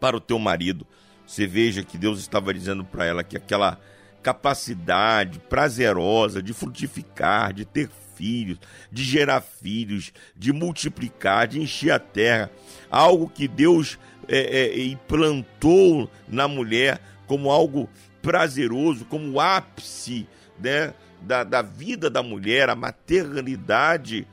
para 0.00 0.16
o 0.16 0.20
teu 0.20 0.38
marido. 0.38 0.86
Você 1.28 1.46
veja 1.46 1.84
que 1.84 1.98
Deus 1.98 2.20
estava 2.20 2.54
dizendo 2.54 2.82
para 2.82 3.04
ela 3.04 3.22
que 3.22 3.36
aquela 3.36 3.78
capacidade 4.22 5.38
prazerosa 5.38 6.42
de 6.42 6.54
frutificar, 6.54 7.52
de 7.52 7.66
ter 7.66 7.90
filhos, 8.16 8.58
de 8.90 9.04
gerar 9.04 9.42
filhos, 9.42 10.10
de 10.34 10.54
multiplicar, 10.54 11.46
de 11.46 11.60
encher 11.60 11.90
a 11.90 11.98
terra, 11.98 12.50
algo 12.90 13.28
que 13.28 13.46
Deus 13.46 13.98
é, 14.26 14.38
é, 14.38 14.82
implantou 14.86 16.10
na 16.26 16.48
mulher 16.48 16.98
como 17.26 17.50
algo 17.50 17.90
prazeroso, 18.22 19.04
como 19.04 19.38
ápice 19.38 20.26
né, 20.58 20.94
da, 21.20 21.44
da 21.44 21.60
vida 21.60 22.08
da 22.08 22.22
mulher, 22.22 22.70
a 22.70 22.74
maternidade. 22.74 24.26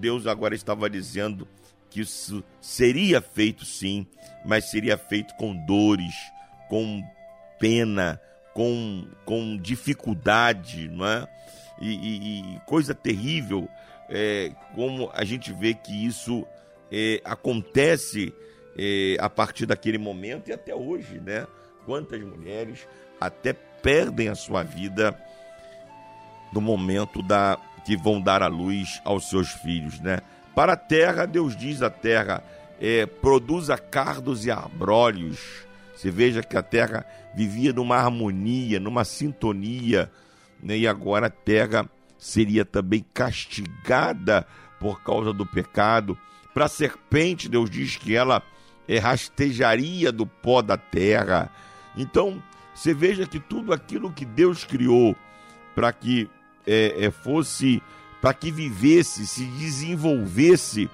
Deus 0.00 0.28
agora 0.28 0.54
estava 0.54 0.88
dizendo 0.88 1.46
que 1.90 2.02
isso 2.02 2.44
seria 2.60 3.20
feito 3.20 3.64
sim, 3.64 4.06
mas 4.44 4.70
seria 4.70 4.96
feito 4.96 5.34
com 5.34 5.52
dores, 5.66 6.14
com 6.68 7.02
pena, 7.58 8.20
com, 8.54 9.06
com 9.24 9.56
dificuldade, 9.56 10.88
não 10.88 11.06
é? 11.06 11.28
E, 11.80 11.88
e, 11.88 12.56
e 12.56 12.60
coisa 12.60 12.94
terrível, 12.94 13.68
é, 14.08 14.50
como 14.74 15.10
a 15.12 15.24
gente 15.24 15.52
vê 15.52 15.74
que 15.74 16.06
isso 16.06 16.46
é, 16.90 17.20
acontece 17.24 18.32
é, 18.78 19.16
a 19.18 19.28
partir 19.28 19.66
daquele 19.66 19.98
momento 19.98 20.48
e 20.48 20.52
até 20.52 20.74
hoje, 20.74 21.20
né? 21.20 21.46
Quantas 21.84 22.20
mulheres 22.22 22.86
até 23.20 23.52
perdem 23.52 24.28
a 24.28 24.34
sua 24.34 24.62
vida 24.62 25.16
no 26.52 26.60
momento 26.60 27.22
da 27.22 27.58
que 27.84 27.96
vão 27.96 28.20
dar 28.20 28.42
a 28.42 28.48
luz 28.48 29.00
aos 29.04 29.28
seus 29.28 29.50
filhos, 29.50 30.00
né? 30.00 30.20
Para 30.54 30.72
a 30.72 30.76
terra, 30.76 31.26
Deus 31.26 31.56
diz 31.56 31.82
a 31.82 31.90
terra, 31.90 32.42
é, 32.80 33.06
produza 33.06 33.78
cardos 33.78 34.44
e 34.44 34.50
abrolhos. 34.50 35.65
Você 35.96 36.10
veja 36.10 36.42
que 36.42 36.56
a 36.56 36.62
terra 36.62 37.06
vivia 37.34 37.72
numa 37.72 37.96
harmonia, 37.96 38.78
numa 38.78 39.04
sintonia, 39.04 40.10
né? 40.62 40.76
e 40.76 40.86
agora 40.86 41.26
a 41.28 41.30
terra 41.30 41.88
seria 42.18 42.64
também 42.64 43.04
castigada 43.14 44.46
por 44.78 45.02
causa 45.02 45.32
do 45.32 45.46
pecado. 45.46 46.16
Para 46.52 46.66
a 46.66 46.68
serpente, 46.68 47.48
Deus 47.48 47.70
diz 47.70 47.96
que 47.96 48.14
ela 48.14 48.42
é, 48.86 48.98
rastejaria 48.98 50.12
do 50.12 50.26
pó 50.26 50.60
da 50.60 50.76
terra. 50.76 51.50
Então, 51.96 52.42
você 52.74 52.92
veja 52.92 53.26
que 53.26 53.40
tudo 53.40 53.72
aquilo 53.72 54.12
que 54.12 54.26
Deus 54.26 54.64
criou 54.64 55.16
para 55.74 55.92
que 55.92 56.28
é, 56.66 57.06
é, 57.06 57.10
fosse 57.10 57.82
para 58.20 58.34
que 58.34 58.50
vivesse, 58.50 59.26
se 59.26 59.44
desenvolvesse 59.44 60.90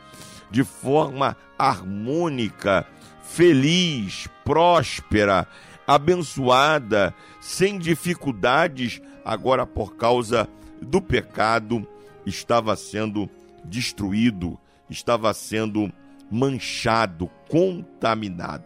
de 0.50 0.62
forma 0.62 1.36
harmônica, 1.58 2.86
feliz, 3.32 4.28
próspera, 4.44 5.46
abençoada, 5.86 7.14
sem 7.40 7.78
dificuldades, 7.78 9.00
agora 9.24 9.66
por 9.66 9.96
causa 9.96 10.48
do 10.80 11.00
pecado 11.00 11.86
estava 12.24 12.74
sendo 12.76 13.28
destruído, 13.64 14.58
estava 14.88 15.32
sendo 15.34 15.92
manchado, 16.30 17.30
contaminado. 17.48 18.64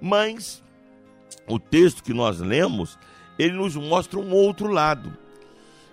Mas 0.00 0.62
o 1.46 1.58
texto 1.58 2.02
que 2.02 2.12
nós 2.12 2.40
lemos, 2.40 2.98
ele 3.38 3.54
nos 3.54 3.76
mostra 3.76 4.18
um 4.18 4.32
outro 4.32 4.68
lado 4.68 5.22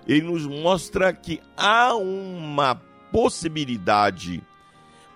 ele 0.10 0.24
nos 0.24 0.48
mostra 0.48 1.14
que 1.14 1.40
há 1.56 1.94
uma 1.94 2.74
possibilidade, 3.12 4.42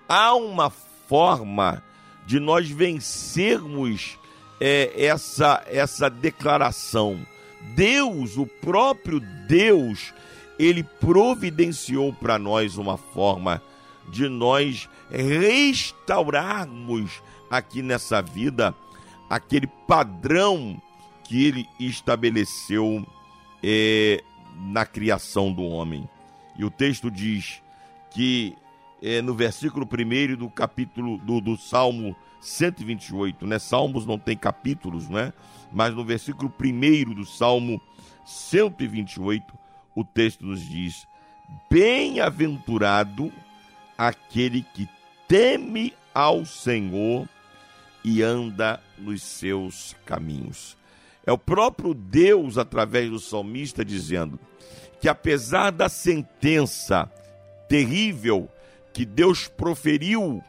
há 0.08 0.36
uma 0.36 0.70
forma 0.70 1.82
de 2.26 2.40
nós 2.40 2.70
vencermos 2.70 4.18
é, 4.60 5.06
essa, 5.06 5.64
essa 5.68 6.10
declaração. 6.10 7.26
Deus, 7.76 8.38
o 8.38 8.46
próprio 8.46 9.20
Deus, 9.48 10.14
ele 10.58 10.84
providenciou 10.84 12.14
para 12.14 12.38
nós 12.38 12.78
uma 12.78 12.98
forma 12.98 13.62
de 14.10 14.28
nós 14.28 14.90
restaurarmos 15.10 17.22
aqui 17.50 17.82
nessa 17.82 18.22
vida 18.22 18.76
aquele 19.30 19.68
padrão 19.88 20.82
que 21.24 21.46
ele 21.46 21.68
estabeleceu 21.80 23.06
é, 23.64 24.22
na 24.56 24.86
criação 24.86 25.52
do 25.52 25.64
homem. 25.64 26.08
E 26.58 26.66
o 26.66 26.70
texto 26.70 27.10
diz 27.10 27.62
que 28.12 28.56
é, 29.04 29.22
no 29.22 29.36
versículo 29.36 29.86
1 29.86 30.38
do 30.38 30.50
capítulo 30.50 31.18
do, 31.18 31.42
do 31.42 31.58
Salmo 31.58 32.16
128, 32.40 33.46
né? 33.46 33.60
Salmos 33.60 34.06
não 34.06 34.18
tem 34.18 34.38
capítulos, 34.38 35.10
né? 35.10 35.34
Mas 35.74 35.94
no 35.94 36.06
versículo 36.06 36.52
1 36.58 37.14
do 37.14 37.26
Salmo 37.26 37.82
128, 38.26 39.54
o 39.94 40.06
texto 40.06 40.46
nos 40.46 40.62
diz: 40.62 41.06
Bem-aventurado 41.70 43.30
aquele 43.98 44.62
que 44.74 44.88
teme 45.28 45.94
ao 46.14 46.46
Senhor 46.46 47.28
e 48.06 48.22
anda 48.22 48.82
nos 48.98 49.22
seus 49.22 49.98
caminhos. 50.06 50.78
É 51.26 51.32
o 51.32 51.38
próprio 51.38 51.94
Deus, 51.94 52.58
através 52.58 53.10
do 53.10 53.20
salmista, 53.20 53.84
dizendo 53.84 54.40
que 55.02 55.10
apesar 55.10 55.72
da 55.72 55.90
sentença 55.90 57.12
terrível 57.68 58.50
que 58.94 59.06
Deus 59.06 59.48
proferiu 59.48 60.42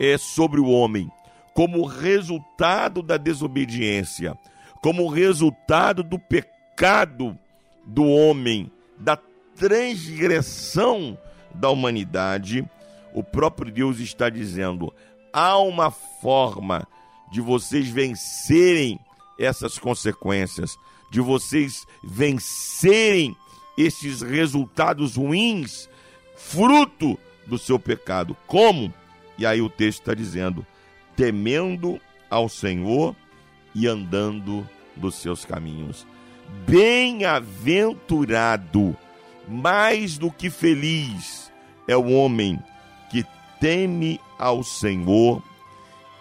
é, 0.00 0.16
sobre 0.16 0.60
o 0.60 0.68
homem, 0.68 1.10
como 1.54 1.84
resultado 1.84 3.02
da 3.02 3.16
desobediência, 3.16 4.36
como 4.80 5.06
resultado 5.08 6.02
do 6.02 6.18
pecado 6.18 7.38
do 7.84 8.04
homem, 8.04 8.70
da 8.98 9.18
transgressão 9.54 11.18
da 11.54 11.68
humanidade, 11.68 12.68
o 13.12 13.22
próprio 13.22 13.70
Deus 13.70 13.98
está 13.98 14.30
dizendo: 14.30 14.92
há 15.32 15.58
uma 15.58 15.90
forma 15.90 16.86
de 17.30 17.40
vocês 17.40 17.88
vencerem 17.88 18.98
essas 19.38 19.78
consequências, 19.78 20.76
de 21.10 21.20
vocês 21.20 21.84
vencerem 22.02 23.36
esses 23.76 24.22
resultados 24.22 25.16
ruins, 25.16 25.88
fruto 26.36 27.18
do 27.46 27.58
seu 27.58 27.78
pecado. 27.78 28.34
Como? 28.46 28.92
E 29.38 29.46
aí 29.46 29.60
o 29.60 29.68
texto 29.68 30.00
está 30.00 30.14
dizendo: 30.14 30.66
temendo 31.16 32.00
ao 32.30 32.48
Senhor 32.48 33.14
e 33.74 33.86
andando 33.86 34.66
nos 34.96 35.16
seus 35.16 35.44
caminhos. 35.44 36.06
Bem-aventurado, 36.66 38.96
mais 39.48 40.16
do 40.18 40.30
que 40.30 40.50
feliz, 40.50 41.50
é 41.88 41.96
o 41.96 42.10
homem 42.10 42.62
que 43.10 43.24
teme 43.60 44.20
ao 44.38 44.62
Senhor 44.62 45.42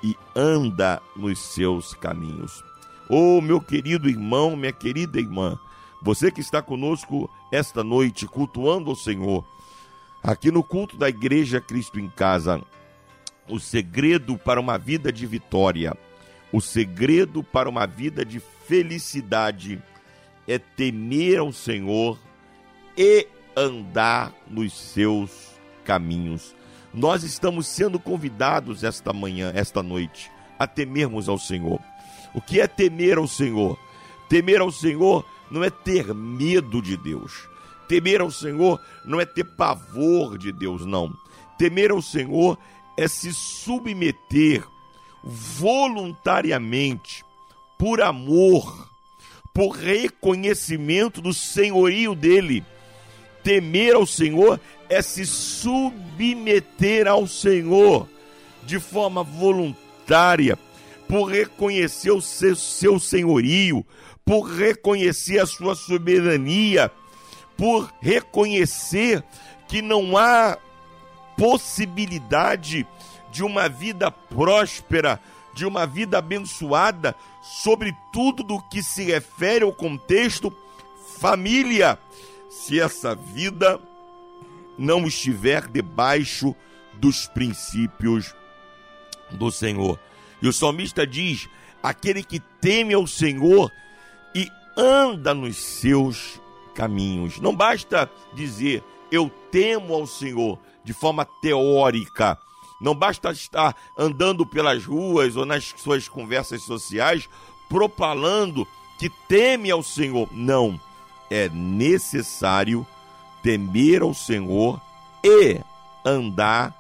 e 0.04 0.16
anda 0.36 1.02
nos 1.16 1.40
seus 1.40 1.94
caminhos. 1.94 2.64
Oh, 3.10 3.42
meu 3.42 3.60
querido 3.60 4.10
irmão, 4.10 4.56
minha 4.56 4.72
querida 4.72 5.20
irmã, 5.20 5.60
você 6.02 6.32
que 6.32 6.42
está 6.42 6.62
conosco 6.62 7.30
esta 7.52 7.84
noite, 7.84 8.26
cultuando 8.26 8.92
o 8.92 8.96
Senhor, 8.96 9.46
aqui 10.24 10.52
no 10.52 10.64
culto 10.64 10.98
da 10.98 11.10
Igreja 11.10 11.60
Cristo 11.60 12.00
em 12.00 12.10
Casa, 12.10 12.62
o 13.48 13.60
segredo 13.60 14.38
para 14.38 14.60
uma 14.60 14.78
vida 14.78 15.12
de 15.12 15.26
vitória, 15.26 15.96
o 16.52 16.62
segredo 16.62 17.44
para 17.44 17.70
uma 17.70 17.86
vida 17.86 18.24
de 18.24 18.40
felicidade 18.68 19.82
é 20.48 20.58
temer 20.60 21.40
ao 21.40 21.52
Senhor 21.52 22.20
e 22.98 23.28
andar 23.56 24.34
nos 24.48 24.74
seus 24.74 25.52
caminhos. 25.84 26.56
Nós 26.94 27.24
estamos 27.24 27.68
sendo 27.68 28.00
convidados 28.00 28.84
esta 28.84 29.14
manhã, 29.14 29.52
esta 29.56 29.82
noite, 29.82 30.30
a 30.60 30.68
temermos 30.68 31.30
ao 31.30 31.38
Senhor. 31.38 31.80
O 32.34 32.42
que 32.42 32.60
é 32.60 32.68
temer 32.68 33.18
ao 33.18 33.28
Senhor? 33.28 33.80
Temer 34.30 34.62
ao 34.62 34.72
Senhor 34.72 35.26
não 35.50 35.64
é 35.64 35.70
ter 35.70 36.14
medo 36.14 36.82
de 36.82 36.96
Deus. 36.96 37.51
Temer 37.92 38.22
ao 38.22 38.32
Senhor 38.32 38.80
não 39.04 39.20
é 39.20 39.26
ter 39.26 39.44
pavor 39.44 40.38
de 40.38 40.54
Deus, 40.54 40.86
não. 40.86 41.14
Temer 41.58 41.92
ao 41.92 42.02
Senhor 42.02 42.58
é 42.96 43.06
se 43.06 43.34
submeter 43.34 44.64
voluntariamente, 45.22 47.26
por 47.78 48.02
amor, 48.02 48.90
por 49.54 49.72
reconhecimento 49.72 51.22
do 51.22 51.34
senhorio 51.34 52.16
dele. 52.16 52.64
Temer 53.44 53.96
ao 53.96 54.06
Senhor 54.06 54.58
é 54.88 55.02
se 55.02 55.26
submeter 55.26 57.10
ao 57.10 57.28
Senhor 57.28 58.08
de 58.64 58.80
forma 58.80 59.22
voluntária, 59.22 60.58
por 61.10 61.26
reconhecer 61.26 62.12
o 62.12 62.22
seu, 62.22 62.98
senhorio, 63.02 63.86
por 64.24 64.44
reconhecer 64.44 65.40
a 65.40 65.46
sua 65.46 65.76
soberania, 65.76 66.90
por 67.62 67.94
reconhecer 68.02 69.24
que 69.68 69.84
não 69.84 70.18
há 70.18 70.58
possibilidade 71.38 72.88
de 73.32 73.44
uma 73.44 73.70
vida 73.70 74.10
próspera, 74.10 75.22
de 75.54 75.64
uma 75.64 75.86
vida 75.86 76.18
abençoada, 76.18 77.16
sobretudo 77.40 78.42
do 78.42 78.60
que 78.64 78.82
se 78.82 79.04
refere 79.04 79.64
ao 79.64 79.72
contexto 79.72 80.52
família, 81.20 82.00
se 82.50 82.80
essa 82.80 83.14
vida 83.14 83.80
não 84.76 85.06
estiver 85.06 85.68
debaixo 85.68 86.56
dos 86.94 87.28
princípios 87.28 88.34
do 89.30 89.52
Senhor. 89.52 90.00
E 90.42 90.48
o 90.48 90.54
salmista 90.54 91.06
diz: 91.06 91.48
aquele 91.84 92.24
que 92.24 92.40
teme 92.40 92.96
ao 92.96 93.06
Senhor 93.06 93.72
e 94.34 94.50
anda 94.76 95.32
nos 95.36 95.58
seus 95.58 96.42
caminhos. 96.74 97.40
Não 97.40 97.56
basta 97.56 98.10
dizer 98.34 98.84
eu 99.12 99.30
temo 99.52 99.94
ao 99.94 100.08
Senhor 100.08 100.58
de 100.84 100.94
forma 100.94 101.26
teórica. 101.26 102.38
Não 102.80 102.96
basta 102.96 103.32
estar 103.32 103.76
andando 103.98 104.46
pelas 104.46 104.86
ruas 104.86 105.36
ou 105.36 105.46
nas 105.46 105.74
suas 105.78 106.08
conversas 106.08 106.64
sociais 106.64 107.30
propalando 107.70 108.68
que 108.98 109.10
teme 109.28 109.70
ao 109.70 109.84
Senhor. 109.84 110.28
Não. 110.32 110.80
É 111.30 111.48
necessário 111.50 112.86
temer 113.44 114.02
ao 114.02 114.14
Senhor 114.14 114.82
e 115.24 115.60
andar 116.04 116.76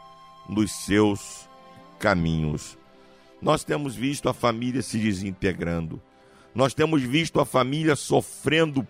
nos 0.50 0.72
seus 0.72 1.48
caminhos. 2.00 2.78
Nós 3.42 3.64
temos 3.64 3.96
visto 3.96 4.28
a 4.28 4.34
família 4.34 4.82
se 4.82 4.98
desintegrando. 4.98 6.02
Nós 6.54 6.74
temos 6.74 7.02
visto 7.02 7.40
a 7.40 7.46
família 7.46 7.96
sofrendo 7.96 8.86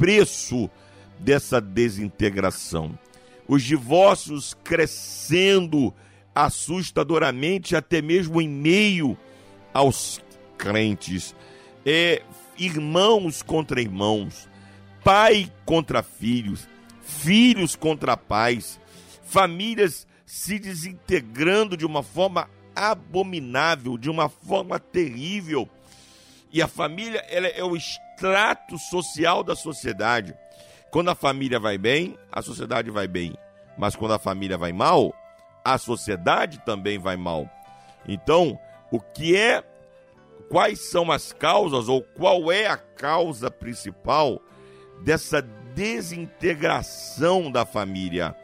preço 0.00 0.70
dessa 1.18 1.60
desintegração. 1.60 2.98
Os 3.46 3.62
divórcios 3.62 4.56
crescendo 4.64 5.92
assustadoramente, 6.34 7.76
até 7.76 8.00
mesmo 8.00 8.40
em 8.40 8.48
meio 8.48 9.14
aos 9.74 10.18
crentes. 10.56 11.36
É, 11.84 12.22
irmãos 12.56 13.42
contra 13.42 13.82
irmãos, 13.82 14.48
pai 15.04 15.52
contra 15.66 16.02
filhos, 16.02 16.66
filhos 17.02 17.76
contra 17.76 18.16
pais, 18.16 18.80
famílias 19.22 20.06
se 20.24 20.58
desintegrando 20.58 21.76
de 21.76 21.84
uma 21.84 22.02
forma 22.02 22.48
abominável, 22.74 23.98
de 23.98 24.08
uma 24.08 24.30
forma 24.30 24.78
terrível. 24.78 25.68
E 26.50 26.62
a 26.62 26.66
família 26.66 27.18
ela 27.28 27.48
é 27.48 27.62
o 27.62 27.76
extrato 28.20 28.78
social 28.78 29.42
da 29.42 29.56
sociedade. 29.56 30.36
Quando 30.90 31.08
a 31.08 31.14
família 31.14 31.58
vai 31.58 31.78
bem, 31.78 32.18
a 32.30 32.42
sociedade 32.42 32.90
vai 32.90 33.08
bem. 33.08 33.32
Mas 33.78 33.96
quando 33.96 34.12
a 34.12 34.18
família 34.18 34.58
vai 34.58 34.72
mal, 34.72 35.14
a 35.64 35.78
sociedade 35.78 36.58
também 36.58 36.98
vai 36.98 37.16
mal. 37.16 37.48
Então, 38.06 38.58
o 38.90 39.00
que 39.00 39.34
é, 39.34 39.64
quais 40.50 40.90
são 40.90 41.10
as 41.10 41.32
causas 41.32 41.88
ou 41.88 42.02
qual 42.02 42.52
é 42.52 42.66
a 42.66 42.76
causa 42.76 43.50
principal 43.50 44.38
dessa 45.02 45.40
desintegração 45.74 47.50
da 47.50 47.64
família? 47.64 48.36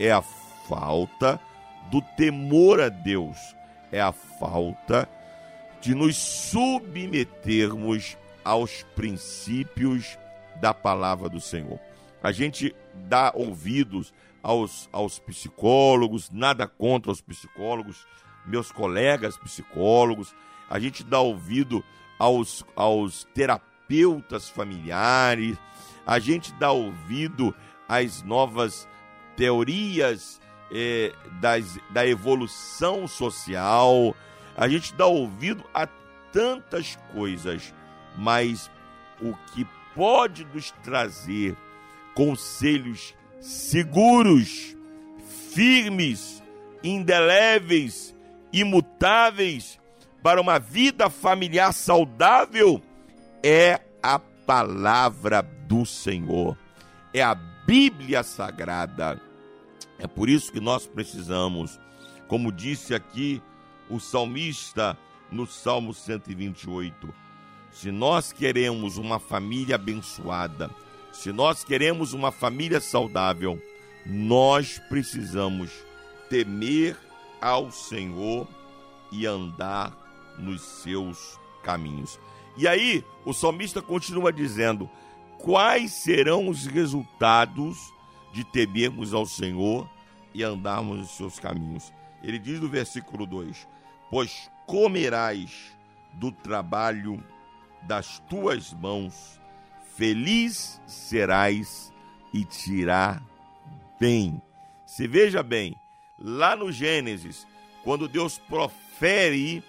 É 0.00 0.10
a 0.10 0.22
falta 0.22 1.38
do 1.90 2.00
temor 2.16 2.80
a 2.80 2.88
Deus, 2.88 3.36
é 3.92 4.00
a 4.00 4.12
falta 4.12 5.06
de 5.82 5.94
nos 5.94 6.16
submetermos 6.16 8.16
aos 8.48 8.82
princípios 8.96 10.18
da 10.58 10.72
palavra 10.72 11.28
do 11.28 11.38
Senhor. 11.38 11.78
A 12.22 12.32
gente 12.32 12.74
dá 12.94 13.30
ouvidos 13.34 14.10
aos, 14.42 14.88
aos 14.90 15.18
psicólogos, 15.18 16.30
nada 16.30 16.66
contra 16.66 17.12
os 17.12 17.20
psicólogos, 17.20 18.06
meus 18.46 18.72
colegas 18.72 19.36
psicólogos, 19.36 20.34
a 20.70 20.78
gente 20.78 21.04
dá 21.04 21.20
ouvido 21.20 21.84
aos, 22.18 22.64
aos 22.74 23.24
terapeutas 23.34 24.48
familiares, 24.48 25.58
a 26.06 26.18
gente 26.18 26.50
dá 26.54 26.72
ouvido 26.72 27.54
às 27.86 28.22
novas 28.22 28.88
teorias 29.36 30.40
é, 30.72 31.12
das, 31.38 31.78
da 31.90 32.06
evolução 32.06 33.06
social, 33.06 34.16
a 34.56 34.66
gente 34.68 34.94
dá 34.94 35.04
ouvido 35.04 35.62
a 35.74 35.86
tantas 36.32 36.96
coisas, 37.12 37.74
mas 38.18 38.68
o 39.22 39.32
que 39.52 39.66
pode 39.94 40.44
nos 40.46 40.72
trazer 40.82 41.56
conselhos 42.14 43.14
seguros, 43.40 44.76
firmes, 45.54 46.42
indeléveis, 46.82 48.14
imutáveis 48.52 49.78
para 50.22 50.40
uma 50.40 50.58
vida 50.58 51.08
familiar 51.08 51.72
saudável 51.72 52.82
é 53.42 53.80
a 54.02 54.18
palavra 54.18 55.42
do 55.42 55.86
Senhor, 55.86 56.58
é 57.14 57.22
a 57.22 57.34
Bíblia 57.34 58.22
Sagrada. 58.24 59.20
É 59.98 60.06
por 60.06 60.28
isso 60.28 60.52
que 60.52 60.60
nós 60.60 60.86
precisamos, 60.86 61.78
como 62.26 62.50
disse 62.50 62.94
aqui 62.94 63.40
o 63.88 64.00
salmista 64.00 64.96
no 65.30 65.46
Salmo 65.46 65.94
128, 65.94 67.14
se 67.80 67.92
nós 67.92 68.32
queremos 68.32 68.96
uma 68.96 69.20
família 69.20 69.76
abençoada, 69.76 70.68
se 71.12 71.30
nós 71.30 71.62
queremos 71.62 72.12
uma 72.12 72.32
família 72.32 72.80
saudável, 72.80 73.62
nós 74.04 74.80
precisamos 74.88 75.70
temer 76.28 76.98
ao 77.40 77.70
Senhor 77.70 78.48
e 79.12 79.24
andar 79.26 79.96
nos 80.36 80.60
seus 80.60 81.38
caminhos. 81.62 82.18
E 82.56 82.66
aí, 82.66 83.04
o 83.24 83.32
salmista 83.32 83.80
continua 83.80 84.32
dizendo: 84.32 84.90
quais 85.38 85.92
serão 85.92 86.48
os 86.48 86.66
resultados 86.66 87.78
de 88.32 88.42
temermos 88.42 89.14
ao 89.14 89.24
Senhor 89.24 89.88
e 90.34 90.42
andarmos 90.42 90.98
nos 90.98 91.10
seus 91.10 91.38
caminhos? 91.38 91.92
Ele 92.24 92.40
diz 92.40 92.60
no 92.60 92.68
versículo 92.68 93.24
2: 93.24 93.68
Pois 94.10 94.50
comerás 94.66 95.72
do 96.14 96.32
trabalho 96.32 97.22
das 97.82 98.18
tuas 98.28 98.72
mãos 98.72 99.40
feliz 99.96 100.80
serás 100.86 101.92
e 102.32 102.44
te 102.44 102.72
irá 102.72 103.22
bem. 103.98 104.40
Se 104.86 105.06
veja 105.06 105.42
bem, 105.42 105.74
lá 106.18 106.54
no 106.54 106.70
Gênesis, 106.70 107.46
quando 107.82 108.08
Deus 108.08 108.38
profere 108.38 109.62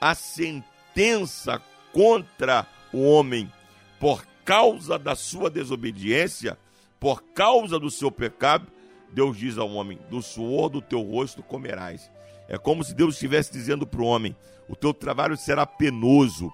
a 0.00 0.14
sentença 0.14 1.60
contra 1.92 2.66
o 2.92 3.02
homem 3.02 3.52
por 3.98 4.24
causa 4.44 4.98
da 4.98 5.14
sua 5.14 5.50
desobediência, 5.50 6.58
por 6.98 7.22
causa 7.34 7.78
do 7.78 7.90
seu 7.90 8.10
pecado, 8.10 8.66
Deus 9.12 9.36
diz 9.36 9.58
ao 9.58 9.70
homem: 9.70 9.98
do 10.10 10.22
suor 10.22 10.68
do 10.68 10.80
teu 10.80 11.02
rosto 11.02 11.42
comerás. 11.42 12.10
É 12.48 12.58
como 12.58 12.84
se 12.84 12.94
Deus 12.94 13.14
estivesse 13.14 13.52
dizendo 13.52 13.86
para 13.86 14.00
o 14.00 14.06
homem: 14.06 14.36
o 14.68 14.76
teu 14.76 14.92
trabalho 14.94 15.36
será 15.36 15.66
penoso, 15.66 16.52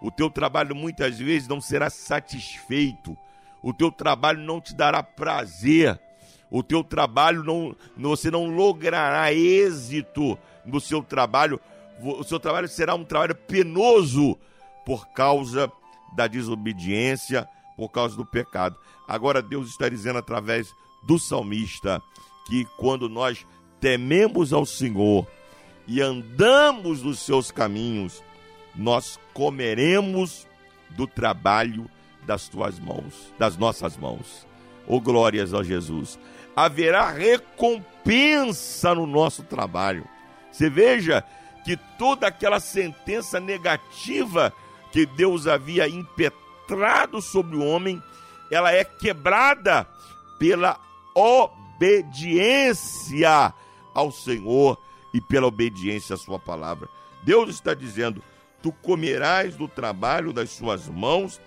o 0.00 0.10
teu 0.10 0.30
trabalho 0.30 0.74
muitas 0.74 1.18
vezes 1.18 1.48
não 1.48 1.60
será 1.60 1.90
satisfeito. 1.90 3.16
O 3.62 3.72
teu 3.72 3.90
trabalho 3.90 4.38
não 4.40 4.60
te 4.60 4.74
dará 4.74 5.02
prazer. 5.02 5.98
O 6.50 6.62
teu 6.62 6.82
trabalho 6.84 7.42
não, 7.42 7.76
você 7.96 8.30
não 8.30 8.46
logrará 8.46 9.32
êxito 9.32 10.38
no 10.64 10.80
seu 10.80 11.02
trabalho. 11.02 11.60
O 12.00 12.22
seu 12.22 12.38
trabalho 12.38 12.68
será 12.68 12.94
um 12.94 13.04
trabalho 13.04 13.34
penoso 13.34 14.38
por 14.86 15.08
causa 15.08 15.70
da 16.14 16.26
desobediência, 16.26 17.48
por 17.76 17.90
causa 17.90 18.16
do 18.16 18.24
pecado. 18.24 18.76
Agora 19.06 19.42
Deus 19.42 19.68
está 19.68 19.88
dizendo 19.88 20.18
através 20.18 20.72
do 21.02 21.18
salmista 21.18 22.00
que 22.46 22.64
quando 22.76 23.08
nós 23.08 23.44
tememos 23.80 24.52
ao 24.52 24.64
Senhor 24.64 25.26
e 25.86 26.00
andamos 26.00 27.02
nos 27.02 27.18
seus 27.18 27.50
caminhos, 27.50 28.22
nós 28.74 29.18
comeremos 29.38 30.48
do 30.90 31.06
trabalho 31.06 31.88
das 32.26 32.48
tuas 32.48 32.80
mãos, 32.80 33.32
das 33.38 33.56
nossas 33.56 33.96
mãos. 33.96 34.44
Oh 34.84 35.00
glórias 35.00 35.54
a 35.54 35.62
Jesus. 35.62 36.18
Haverá 36.56 37.12
recompensa 37.12 38.96
no 38.96 39.06
nosso 39.06 39.44
trabalho. 39.44 40.04
Você 40.50 40.68
veja 40.68 41.22
que 41.64 41.76
toda 41.96 42.26
aquela 42.26 42.58
sentença 42.58 43.38
negativa 43.38 44.52
que 44.90 45.06
Deus 45.06 45.46
havia 45.46 45.88
impetrado 45.88 47.22
sobre 47.22 47.54
o 47.56 47.64
homem, 47.64 48.02
ela 48.50 48.72
é 48.72 48.82
quebrada 48.82 49.86
pela 50.36 50.80
obediência 51.14 52.34
ao 53.94 54.10
Senhor 54.10 54.76
e 55.14 55.20
pela 55.20 55.46
obediência 55.46 56.14
à 56.14 56.18
sua 56.18 56.40
palavra. 56.40 56.88
Deus 57.22 57.50
está 57.50 57.72
dizendo: 57.72 58.20
tu 58.62 58.72
comerás 58.72 59.56
do 59.56 59.68
trabalho 59.68 60.32
das 60.32 60.50
suas 60.50 60.88
mãos 60.88 61.40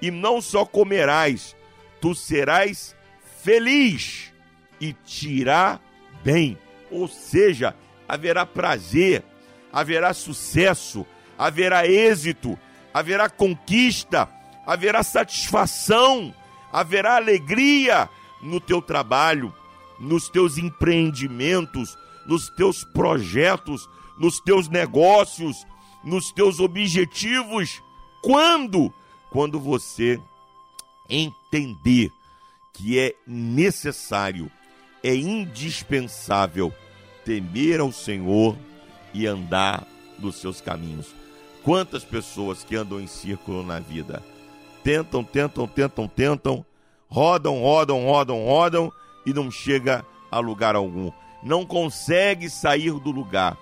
e 0.00 0.10
não 0.10 0.40
só 0.40 0.64
comerás, 0.64 1.56
tu 2.00 2.14
serás 2.14 2.94
feliz 3.42 4.32
e 4.80 4.92
te 4.92 5.28
irá 5.28 5.80
bem. 6.22 6.58
Ou 6.90 7.08
seja, 7.08 7.74
haverá 8.08 8.46
prazer, 8.46 9.24
haverá 9.72 10.12
sucesso, 10.12 11.06
haverá 11.38 11.86
êxito, 11.86 12.58
haverá 12.92 13.28
conquista, 13.28 14.28
haverá 14.66 15.02
satisfação, 15.02 16.34
haverá 16.72 17.16
alegria 17.16 18.08
no 18.42 18.60
teu 18.60 18.80
trabalho, 18.80 19.54
nos 19.98 20.28
teus 20.28 20.58
empreendimentos, 20.58 21.96
nos 22.26 22.48
teus 22.50 22.84
projetos, 22.84 23.88
nos 24.18 24.40
teus 24.40 24.68
negócios, 24.68 25.66
nos 26.04 26.30
teus 26.30 26.60
objetivos. 26.60 27.82
Quando? 28.22 28.92
Quando 29.30 29.58
você 29.58 30.20
entender 31.08 32.10
que 32.72 32.98
é 32.98 33.14
necessário, 33.26 34.50
é 35.02 35.14
indispensável 35.14 36.72
temer 37.24 37.80
ao 37.80 37.92
Senhor 37.92 38.56
e 39.12 39.26
andar 39.26 39.86
nos 40.18 40.36
seus 40.36 40.60
caminhos. 40.60 41.14
Quantas 41.62 42.04
pessoas 42.04 42.62
que 42.62 42.76
andam 42.76 43.00
em 43.00 43.06
círculo 43.06 43.62
na 43.62 43.80
vida 43.80 44.22
tentam, 44.82 45.24
tentam, 45.24 45.66
tentam, 45.66 46.06
tentam, 46.06 46.66
rodam, 47.08 47.60
rodam, 47.60 48.04
rodam, 48.04 48.44
rodam 48.44 48.92
e 49.24 49.32
não 49.32 49.50
chega 49.50 50.04
a 50.30 50.38
lugar 50.38 50.74
algum. 50.74 51.10
Não 51.42 51.64
consegue 51.64 52.50
sair 52.50 52.92
do 52.92 53.10
lugar. 53.10 53.56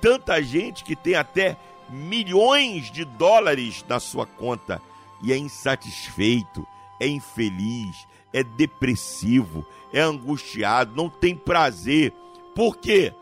Tanta 0.00 0.42
gente 0.42 0.84
que 0.84 0.94
tem 0.94 1.14
até 1.14 1.56
milhões 1.90 2.90
de 2.90 3.04
dólares 3.04 3.84
na 3.88 3.98
sua 4.00 4.26
conta 4.26 4.80
e 5.22 5.32
é 5.32 5.36
insatisfeito, 5.36 6.66
é 6.98 7.06
infeliz, 7.06 8.06
é 8.32 8.42
depressivo, 8.42 9.66
é 9.92 10.00
angustiado, 10.00 10.94
não 10.94 11.08
tem 11.08 11.36
prazer. 11.36 12.12
Por 12.54 12.76
quê? 12.76 13.12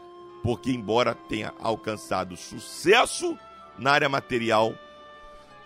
Porque, 0.43 0.71
embora 0.71 1.15
tenha 1.15 1.53
alcançado 1.61 2.37
sucesso 2.37 3.37
na 3.79 3.93
área 3.93 4.09
material, 4.09 4.75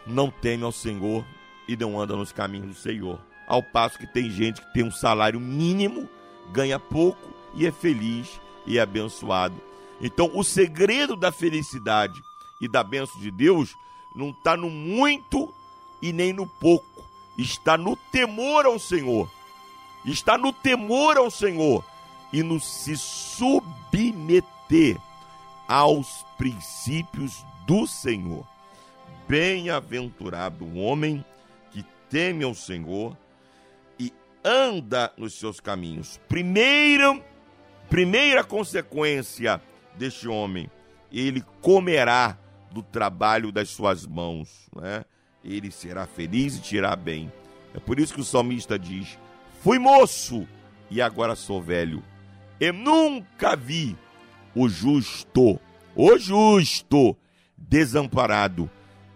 não 0.07 0.31
teme 0.31 0.65
ao 0.65 0.73
Senhor 0.73 1.25
e 1.69 1.77
não 1.77 2.01
anda 2.01 2.17
nos 2.17 2.33
caminhos 2.33 2.69
do 2.69 2.75
Senhor. 2.75 3.21
Ao 3.47 3.63
passo 3.63 3.99
que 3.99 4.07
tem 4.07 4.31
gente 4.31 4.61
que 4.61 4.73
tem 4.73 4.85
um 4.85 4.91
salário 4.91 5.39
mínimo, 5.39 6.09
ganha 6.53 6.79
pouco 6.79 7.33
e 7.55 7.67
é 7.67 7.73
feliz 7.73 8.41
e 8.67 8.79
é 8.79 8.81
abençoado. 8.81 9.61
Então, 10.01 10.31
o 10.35 10.43
segredo 10.43 11.15
da 11.15 11.31
felicidade 11.31 12.21
e 12.63 12.69
da 12.69 12.85
bênção 12.85 13.21
de 13.21 13.31
Deus 13.31 13.77
não 14.15 14.31
está 14.31 14.57
no 14.57 14.71
muito 14.71 15.53
e 16.01 16.13
nem 16.13 16.33
no 16.33 16.47
pouco, 16.47 17.05
está 17.37 17.77
no 17.77 17.97
temor 17.97 18.65
ao 18.65 18.79
Senhor. 18.79 19.29
Está 20.05 20.39
no 20.39 20.53
temor 20.53 21.17
ao 21.17 21.31
Senhor 21.31 21.85
e 22.33 22.43
no 22.43 22.61
se 22.61 22.97
submeter 22.97 24.97
aos 25.69 26.25
princípios 26.39 27.45
do 27.67 27.87
Senhor. 27.87 28.47
Bem-aventurado 29.29 30.65
o 30.65 30.77
homem 30.77 31.25
que 31.71 31.85
teme 32.11 32.45
ao 32.45 32.55
Senhor 32.55 33.17
e 33.99 34.13
anda 34.45 35.13
nos 35.17 35.35
seus 35.35 35.61
caminhos. 35.61 36.21
Primeira, 36.29 37.21
primeira 37.89 38.43
consequência 38.43 39.63
deste 39.97 40.27
homem, 40.27 40.69
ele 41.13 41.45
comerá 41.61 42.37
do 42.73 42.83
trabalho 42.83 43.53
das 43.53 43.69
suas 43.69 44.07
mãos, 44.07 44.69
né? 44.75 45.05
Ele 45.45 45.71
será 45.71 46.07
feliz 46.07 46.57
e 46.57 46.61
te 46.61 46.77
irá 46.77 46.95
bem. 46.97 47.33
É 47.75 47.81
por 47.81 47.99
isso 47.99 48.15
que 48.15 48.21
o 48.21 48.25
salmista 48.25 48.79
diz: 48.79 49.19
Fui 49.63 49.79
moço 49.79 50.47
e 50.91 51.01
agora 51.01 51.35
sou 51.35 51.61
velho. 51.61 52.03
Eu 52.61 52.73
nunca 52.73 53.57
vi 53.57 53.97
o 54.55 54.69
justo, 54.69 55.59
o 55.95 56.19
justo, 56.19 57.17
desamparado, 57.57 58.71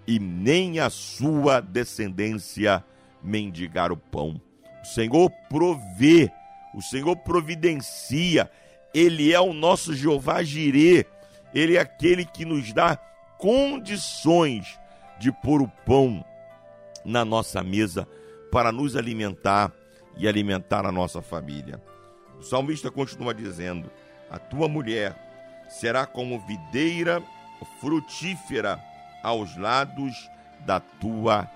e 0.07 0.19
nem 0.19 0.81
a 0.81 0.91
sua 0.91 1.61
descendência 1.61 2.85
mendigar 3.23 3.93
o 3.93 3.97
pão. 3.97 4.41
O 4.83 4.87
Senhor 4.87 5.31
provê, 5.49 6.31
o 6.75 6.81
Senhor 6.81 7.17
providencia, 7.17 8.51
Ele 8.95 9.33
é 9.33 9.41
o 9.41 9.53
nosso 9.53 9.95
Jeová 9.95 10.43
Jirê, 10.43 11.05
Ele 11.55 11.77
é 11.77 11.81
aquele 11.81 12.25
que 12.25 12.45
nos 12.45 12.73
dá 12.73 12.99
condições 13.39 14.79
de 15.19 15.33
pôr 15.33 15.63
o 15.63 15.69
pão 15.69 16.25
na 17.05 17.25
nossa 17.25 17.63
mesa 17.63 18.07
para 18.51 18.73
nos 18.73 18.97
alimentar 18.97 19.73
e 20.17 20.27
alimentar 20.27 20.87
a 20.87 20.93
nossa 20.93 21.21
família. 21.21 21.81
O 22.39 22.43
salmista 22.43 22.91
continua 22.91 23.35
dizendo: 23.35 23.91
A 24.31 24.39
tua 24.39 24.69
mulher 24.69 25.17
será 25.69 26.07
como 26.07 26.41
videira 26.47 27.23
frutífera 27.81 28.83
aos 29.23 29.57
lados 29.57 30.31
da 30.61 30.81
tua 30.81 31.51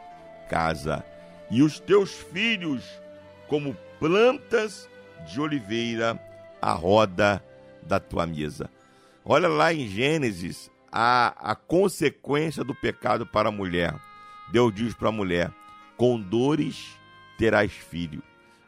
casa, 0.48 1.04
e 1.50 1.62
os 1.62 1.78
teus 1.78 2.12
filhos 2.14 2.84
como 3.48 3.76
plantas 3.98 4.88
de 5.26 5.40
oliveira 5.40 6.18
à 6.60 6.72
roda 6.72 7.42
da 7.82 8.00
tua 8.00 8.26
mesa. 8.26 8.70
Olha 9.24 9.48
lá 9.48 9.72
em 9.72 9.86
Gênesis 9.88 10.70
a, 10.92 11.52
a 11.52 11.54
consequência 11.54 12.64
do 12.64 12.74
pecado 12.74 13.26
para 13.26 13.48
a 13.48 13.52
mulher. 13.52 13.94
Deus 14.50 14.74
diz 14.74 14.94
para 14.94 15.08
a 15.08 15.12
mulher: 15.12 15.52
com 15.96 16.20
dores 16.20 16.98
terás 17.38 17.72
filho. 17.72 18.22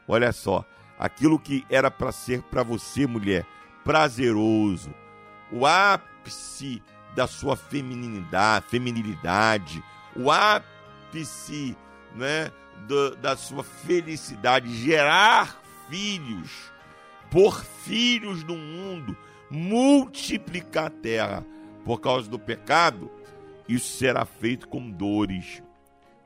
Olha 0.07 0.31
só, 0.31 0.65
aquilo 0.97 1.39
que 1.39 1.65
era 1.69 1.89
para 1.91 2.11
ser 2.11 2.41
para 2.43 2.63
você, 2.63 3.05
mulher, 3.05 3.45
prazeroso, 3.83 4.93
o 5.51 5.65
ápice 5.65 6.81
da 7.15 7.27
sua 7.27 7.55
feminilidade, 7.55 8.65
feminilidade, 8.67 9.83
o 10.15 10.31
ápice 10.31 11.77
né, 12.15 12.51
do, 12.87 13.15
da 13.17 13.35
sua 13.37 13.63
felicidade, 13.63 14.73
gerar 14.75 15.61
filhos, 15.89 16.71
por 17.29 17.63
filhos 17.63 18.43
no 18.43 18.55
mundo, 18.55 19.15
multiplicar 19.49 20.87
a 20.87 20.89
terra 20.89 21.45
por 21.85 21.99
causa 21.99 22.29
do 22.29 22.39
pecado, 22.39 23.09
isso 23.67 23.97
será 23.97 24.25
feito 24.25 24.67
com 24.67 24.89
dores, 24.89 25.61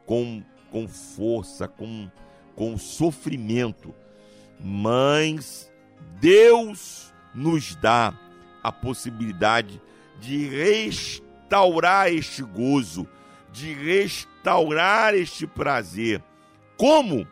com, 0.06 0.44
com 0.72 0.88
força, 0.88 1.68
com, 1.68 2.10
com 2.56 2.78
sofrimento. 2.78 3.94
Mas 4.60 5.72
Deus 6.20 7.14
nos 7.34 7.76
dá 7.76 8.14
a 8.64 8.72
possibilidade 8.72 9.82
de 10.20 10.48
restaurar 10.48 12.12
este 12.12 12.42
gozo, 12.44 13.08
de 13.52 13.74
restaurar 13.74 15.14
este 15.14 15.46
prazer. 15.46 16.24
Como? 16.76 17.28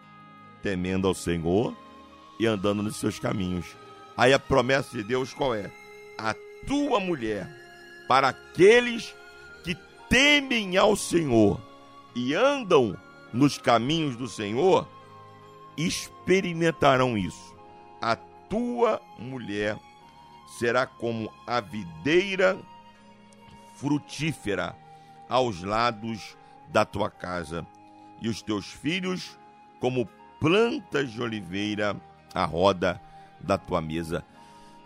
Temendo 0.61 1.07
ao 1.07 1.13
Senhor 1.13 1.75
e 2.39 2.45
andando 2.45 2.83
nos 2.83 2.97
seus 2.97 3.19
caminhos. 3.19 3.65
Aí 4.17 4.33
a 4.33 4.39
promessa 4.39 4.95
de 4.95 5.03
Deus 5.03 5.33
qual 5.33 5.53
é? 5.53 5.71
A 6.17 6.35
tua 6.65 6.99
mulher 6.99 7.49
para 8.07 8.29
aqueles 8.29 9.15
que 9.63 9.75
temem 10.09 10.77
ao 10.77 10.95
Senhor 10.95 11.59
e 12.15 12.33
andam 12.33 12.97
nos 13.33 13.57
caminhos 13.57 14.15
do 14.15 14.27
Senhor, 14.27 14.87
experimentarão 15.77 17.17
isso. 17.17 17.53
A 18.01 18.15
tua 18.15 19.01
mulher 19.19 19.77
será 20.57 20.85
como 20.85 21.31
a 21.45 21.59
videira 21.59 22.57
frutífera 23.75 24.75
aos 25.27 25.61
lados 25.61 26.37
da 26.69 26.85
tua 26.85 27.09
casa, 27.09 27.65
e 28.21 28.29
os 28.29 28.41
teus 28.41 28.67
filhos 28.67 29.37
como 29.79 30.07
plantas 30.39 31.11
de 31.11 31.21
oliveira 31.21 31.99
à 32.33 32.45
roda 32.45 33.01
da 33.39 33.57
tua 33.57 33.81
mesa. 33.81 34.23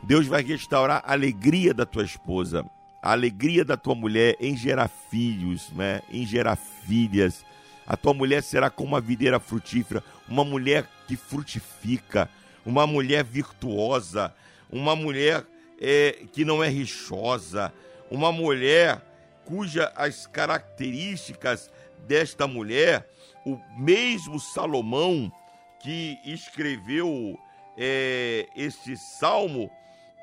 Deus 0.01 0.25
vai 0.27 0.41
restaurar 0.41 1.03
a 1.05 1.13
alegria 1.13 1.73
da 1.73 1.85
tua 1.85 2.03
esposa, 2.03 2.65
a 3.01 3.11
alegria 3.11 3.63
da 3.63 3.77
tua 3.77 3.95
mulher 3.95 4.35
em 4.39 4.55
gerar 4.55 4.87
filhos, 4.87 5.69
né? 5.71 6.01
em 6.09 6.25
gerar 6.25 6.55
filhas. 6.55 7.45
A 7.87 7.97
tua 7.97 8.13
mulher 8.13 8.43
será 8.43 8.69
como 8.69 8.89
uma 8.89 9.01
videira 9.01 9.39
frutífera, 9.39 10.03
uma 10.27 10.43
mulher 10.43 10.85
que 11.07 11.15
frutifica, 11.15 12.29
uma 12.65 12.85
mulher 12.85 13.23
virtuosa, 13.23 14.33
uma 14.71 14.95
mulher 14.95 15.45
é, 15.81 16.23
que 16.31 16.45
não 16.45 16.63
é 16.63 16.69
rixosa, 16.69 17.73
uma 18.11 18.31
mulher 18.31 19.01
cuja 19.45 19.91
as 19.95 20.27
características 20.27 21.71
desta 22.07 22.45
mulher, 22.45 23.09
o 23.45 23.59
mesmo 23.77 24.39
Salomão 24.39 25.31
que 25.79 26.19
escreveu 26.25 27.39
é, 27.77 28.47
este 28.55 28.95
salmo, 28.97 29.71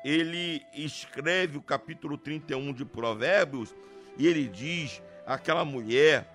ele 0.07 0.65
escreve 0.73 1.57
o 1.57 1.61
capítulo 1.61 2.17
31 2.17 2.71
de 2.71 2.85
Provérbios 2.85 3.75
e 4.17 4.25
ele 4.25 4.47
diz: 4.47 5.01
aquela 5.25 5.65
mulher 5.65 6.25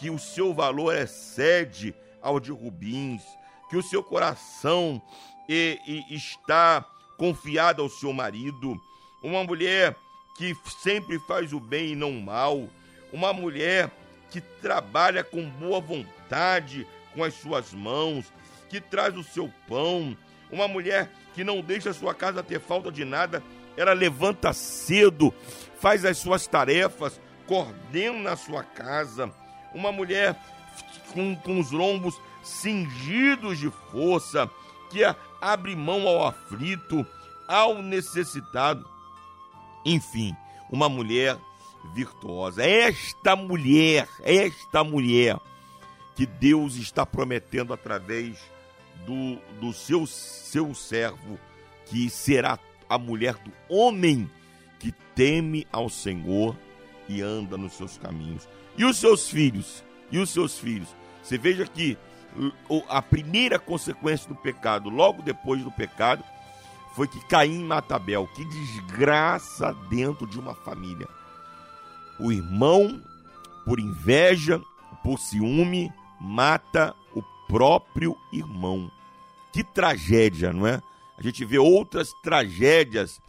que 0.00 0.10
o 0.10 0.18
seu 0.18 0.52
valor 0.52 0.96
excede 0.96 1.94
ao 2.20 2.40
de 2.40 2.50
rubins, 2.50 3.22
que 3.68 3.76
o 3.76 3.82
seu 3.84 4.02
coração 4.02 5.00
está 5.48 6.84
confiado 7.16 7.82
ao 7.82 7.88
seu 7.88 8.12
marido, 8.12 8.76
uma 9.22 9.44
mulher 9.44 9.94
que 10.36 10.56
sempre 10.82 11.16
faz 11.20 11.52
o 11.52 11.60
bem 11.60 11.92
e 11.92 11.96
não 11.96 12.10
o 12.10 12.20
mal, 12.20 12.68
uma 13.12 13.32
mulher 13.32 13.92
que 14.28 14.40
trabalha 14.40 15.22
com 15.22 15.48
boa 15.48 15.80
vontade 15.80 16.84
com 17.14 17.22
as 17.22 17.34
suas 17.34 17.72
mãos, 17.72 18.32
que 18.68 18.80
traz 18.80 19.16
o 19.16 19.22
seu 19.22 19.52
pão, 19.68 20.16
uma 20.52 20.66
mulher 20.68 21.10
que 21.34 21.44
não 21.44 21.60
deixa 21.60 21.92
sua 21.92 22.14
casa 22.14 22.42
ter 22.42 22.60
falta 22.60 22.90
de 22.90 23.04
nada, 23.04 23.42
ela 23.76 23.92
levanta 23.92 24.52
cedo, 24.52 25.32
faz 25.78 26.04
as 26.04 26.18
suas 26.18 26.46
tarefas, 26.46 27.20
coordena 27.46 28.32
a 28.32 28.36
sua 28.36 28.62
casa, 28.62 29.32
uma 29.74 29.92
mulher 29.92 30.36
com, 31.12 31.34
com 31.36 31.58
os 31.58 31.70
lombos 31.70 32.20
cingidos 32.42 33.58
de 33.58 33.70
força, 33.90 34.50
que 34.90 35.00
abre 35.40 35.76
mão 35.76 36.06
ao 36.08 36.26
aflito, 36.26 37.06
ao 37.46 37.80
necessitado. 37.80 38.88
Enfim, 39.84 40.36
uma 40.70 40.88
mulher 40.88 41.38
virtuosa. 41.94 42.64
Esta 42.64 43.34
mulher, 43.34 44.08
esta 44.22 44.84
mulher 44.84 45.38
que 46.14 46.26
Deus 46.26 46.76
está 46.76 47.06
prometendo 47.06 47.72
através 47.72 48.38
do, 49.06 49.36
do 49.60 49.72
seu, 49.72 50.06
seu 50.06 50.74
servo, 50.74 51.38
que 51.86 52.08
será 52.08 52.58
a 52.88 52.98
mulher 52.98 53.34
do 53.34 53.52
homem 53.68 54.30
que 54.78 54.92
teme 55.14 55.66
ao 55.72 55.88
Senhor 55.88 56.56
e 57.08 57.20
anda 57.20 57.56
nos 57.56 57.74
seus 57.74 57.98
caminhos. 57.98 58.48
E 58.76 58.84
os 58.84 58.96
seus 58.96 59.28
filhos? 59.28 59.84
E 60.10 60.18
os 60.18 60.30
seus 60.30 60.58
filhos? 60.58 60.88
Você 61.22 61.36
veja 61.36 61.66
que 61.66 61.98
a 62.88 63.02
primeira 63.02 63.58
consequência 63.58 64.28
do 64.28 64.34
pecado, 64.34 64.88
logo 64.88 65.22
depois 65.22 65.62
do 65.62 65.70
pecado, 65.70 66.24
foi 66.94 67.06
que 67.06 67.20
Caim 67.26 67.64
mata 67.64 67.96
Abel. 67.96 68.28
Que 68.34 68.44
desgraça 68.44 69.74
dentro 69.88 70.26
de 70.26 70.38
uma 70.38 70.54
família. 70.54 71.06
O 72.18 72.30
irmão, 72.32 73.00
por 73.64 73.78
inveja, 73.78 74.60
por 75.02 75.18
ciúme, 75.18 75.92
mata 76.20 76.94
próprio 77.50 78.16
irmão. 78.32 78.90
Que 79.52 79.64
tragédia, 79.64 80.52
não 80.52 80.66
é? 80.66 80.80
A 81.18 81.22
gente 81.22 81.44
vê 81.44 81.58
outras 81.58 82.12
tragédias 82.22 83.20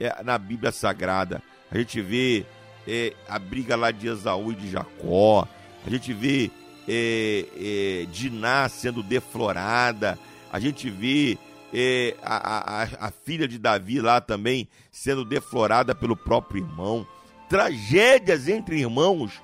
é, 0.00 0.22
na 0.22 0.36
Bíblia 0.36 0.72
Sagrada. 0.72 1.40
A 1.70 1.78
gente 1.78 2.00
vê 2.02 2.44
é, 2.86 3.14
a 3.28 3.38
briga 3.38 3.76
lá 3.76 3.92
de 3.92 4.08
Esaú 4.08 4.50
e 4.50 4.56
de 4.56 4.68
Jacó. 4.68 5.46
A 5.86 5.88
gente 5.88 6.12
vê 6.12 6.50
é, 6.88 7.46
é, 7.56 8.06
Diná 8.10 8.68
sendo 8.68 9.02
deflorada. 9.02 10.18
A 10.52 10.58
gente 10.58 10.90
vê 10.90 11.38
é, 11.72 12.16
a, 12.22 12.82
a, 12.82 13.06
a 13.06 13.10
filha 13.10 13.46
de 13.46 13.58
Davi 13.58 14.00
lá 14.00 14.20
também 14.20 14.68
sendo 14.90 15.24
deflorada 15.24 15.94
pelo 15.94 16.16
próprio 16.16 16.64
irmão. 16.64 17.06
Tragédias 17.48 18.48
entre 18.48 18.80
irmãos, 18.80 19.40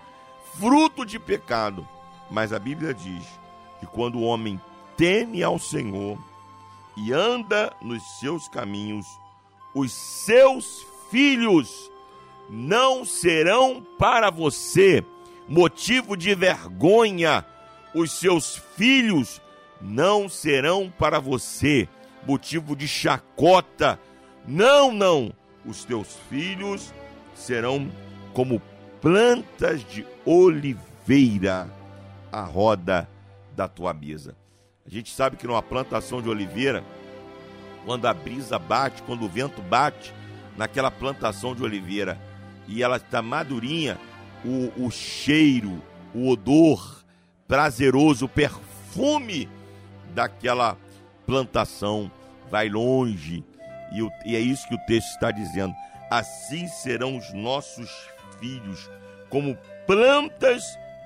fruto 0.59 1.07
de 1.07 1.18
pecado. 1.20 1.87
Mas 2.30 2.53
a 2.53 2.59
Bíblia 2.59 2.93
diz 2.93 3.43
que 3.85 3.93
quando 3.93 4.18
o 4.18 4.22
homem 4.22 4.61
teme 4.97 5.43
ao 5.43 5.59
Senhor 5.59 6.18
e 6.97 7.12
anda 7.12 7.72
nos 7.82 8.03
seus 8.18 8.49
caminhos, 8.49 9.07
os 9.74 9.93
seus 9.93 10.87
filhos 11.11 11.91
não 12.49 13.05
serão 13.05 13.85
para 13.99 14.30
você 14.30 15.05
motivo 15.49 16.16
de 16.16 16.35
vergonha. 16.35 17.45
Os 17.95 18.12
seus 18.12 18.57
filhos 18.76 19.41
não 19.80 20.28
serão 20.28 20.93
para 20.99 21.20
você 21.20 21.89
motivo 22.26 22.74
de 22.74 22.89
chacota. 22.89 24.01
Não, 24.47 24.93
não. 24.93 25.32
Os 25.64 25.85
teus 25.85 26.16
filhos 26.28 26.93
serão 27.35 27.91
como 28.32 28.61
plantas 29.01 29.85
de 29.85 30.07
oliveira 30.24 31.70
à 32.32 32.43
roda 32.43 33.09
da 33.55 33.69
tua 33.69 33.95
mesa. 33.95 34.37
A 34.87 34.91
gente 34.91 35.11
sabe 35.11 35.37
que 35.37 35.47
numa 35.47 35.63
plantação 35.63 36.21
de 36.21 36.29
oliveira, 36.29 36.85
quando 37.85 38.07
a 38.07 38.15
brisa 38.15 38.59
bate, 38.59 39.03
quando 39.03 39.25
o 39.25 39.29
vento 39.29 39.63
bate 39.63 40.13
naquela 40.57 40.91
plantação 40.91 41.55
de 41.55 41.63
oliveira 41.63 42.19
e 42.67 42.83
ela 42.83 42.97
está 42.97 43.23
madurinha, 43.23 43.99
o, 44.45 44.85
o 44.85 44.91
cheiro, 44.91 45.83
o 46.15 46.29
odor 46.29 47.03
prazeroso, 47.49 48.27
o 48.27 48.29
perfume 48.29 49.49
daquela 50.15 50.77
plantação 51.27 52.11
vai 52.51 52.69
longe. 52.69 53.45
E, 53.93 54.03
o, 54.03 54.11
e 54.27 54.37
é 54.37 54.41
isso 54.41 54.69
que 54.69 54.75
o 54.75 54.87
texto 54.87 55.09
está 55.11 55.31
dizendo. 55.31 55.75
Assim 56.11 56.69
serão 56.69 57.17
os 57.17 57.33
nossos 57.33 57.91
filhos, 58.39 58.91
como 59.31 59.57
plantas 59.87 60.63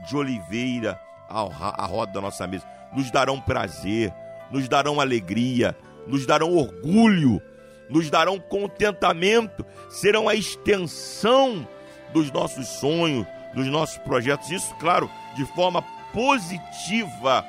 de 0.09 0.17
oliveira 0.17 1.01
à 1.29 1.87
roda 1.87 2.13
da 2.13 2.21
nossa 2.21 2.47
mesa 2.47 2.67
nos 2.93 3.11
darão 3.11 3.41
prazer, 3.41 4.13
nos 4.51 4.69
darão 4.69 5.01
alegria, 5.01 5.77
nos 6.07 6.27
darão 6.27 6.55
orgulho, 6.55 7.41
nos 7.89 8.11
darão 8.11 8.39
contentamento, 8.39 9.65
serão 9.91 10.29
a 10.29 10.35
extensão 10.35 11.67
dos 12.13 12.31
nossos 12.31 12.67
sonhos, 12.67 13.27
dos 13.55 13.67
nossos 13.67 13.99
projetos. 13.99 14.51
Isso, 14.51 14.75
claro, 14.77 15.11
de 15.37 15.45
forma 15.55 15.83
positiva, 16.13 17.45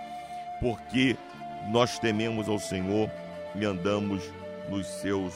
porque 0.59 1.15
nós 1.69 1.99
tememos 1.99 2.49
ao 2.49 2.59
Senhor 2.59 3.09
e 3.55 3.65
andamos 3.65 4.23
nos 4.69 4.87
seus 4.87 5.33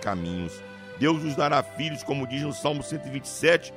caminhos. 0.00 0.62
Deus 0.98 1.22
nos 1.22 1.34
dará 1.34 1.62
filhos, 1.62 2.02
como 2.02 2.26
diz 2.26 2.42
no 2.42 2.52
Salmo 2.52 2.82
127, 2.82 3.72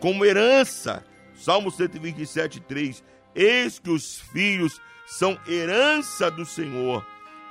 como 0.00 0.24
herança. 0.24 1.02
Salmo 1.34 1.70
127, 1.70 2.60
3. 2.60 3.02
Eis 3.34 3.78
que 3.78 3.90
os 3.90 4.18
filhos 4.18 4.80
são 5.06 5.38
herança 5.46 6.30
do 6.30 6.44
Senhor 6.44 7.04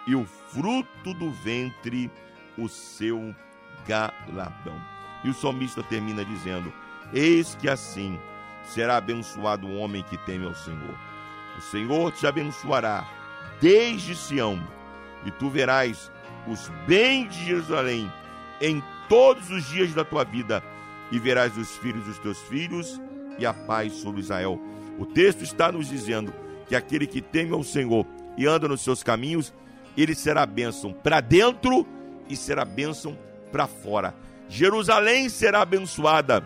e 0.06 0.16
o 0.16 0.26
fruto 0.26 1.14
do 1.14 1.32
ventre, 1.32 2.12
o 2.58 2.68
seu 2.68 3.36
galardão. 3.88 4.80
E 5.24 5.30
o 5.30 5.34
salmista 5.34 5.84
termina 5.84 6.24
dizendo: 6.24 6.72
Eis 7.14 7.56
que 7.56 7.70
assim 7.70 8.20
será 8.64 8.98
abençoado 8.98 9.68
o 9.68 9.78
homem 9.78 10.04
que 10.04 10.18
teme 10.20 10.46
ao 10.46 10.56
Senhor. 10.56 10.98
O 11.58 11.62
Senhor 11.62 12.12
te 12.12 12.28
abençoará 12.28 13.08
desde 13.60 14.16
Sião, 14.16 14.62
e 15.26 15.32
tu 15.32 15.50
verás 15.50 16.12
os 16.48 16.70
bens 16.86 17.34
de 17.34 17.46
Jerusalém 17.46 18.12
em 18.62 18.82
todos 19.10 19.50
os 19.50 19.66
dias 19.66 19.94
da 19.94 20.04
tua 20.04 20.24
vida, 20.24 20.64
e 21.12 21.20
verás 21.20 21.58
os 21.58 21.76
filhos 21.78 22.06
dos 22.06 22.20
teus 22.20 22.40
filhos 22.44 23.02
e 23.40 23.46
a 23.46 23.54
paz 23.54 23.94
sobre 23.94 24.22
Israel. 24.22 24.60
O 24.98 25.06
texto 25.06 25.44
está 25.44 25.72
nos 25.72 25.88
dizendo 25.88 26.34
que 26.68 26.76
aquele 26.76 27.08
que 27.08 27.22
teme 27.22 27.54
ao 27.54 27.64
Senhor 27.64 28.06
e 28.38 28.46
anda 28.46 28.68
nos 28.68 28.82
seus 28.82 29.04
caminhos, 29.04 29.54
ele 29.96 30.14
será 30.14 30.46
bênção 30.46 30.94
para 30.94 31.22
dentro 31.22 31.88
e 32.30 32.36
será 32.36 32.66
bênção 32.66 33.18
para 33.52 33.68
fora. 33.68 34.14
Jerusalém 34.50 35.30
será 35.30 35.62
abençoada 35.62 36.44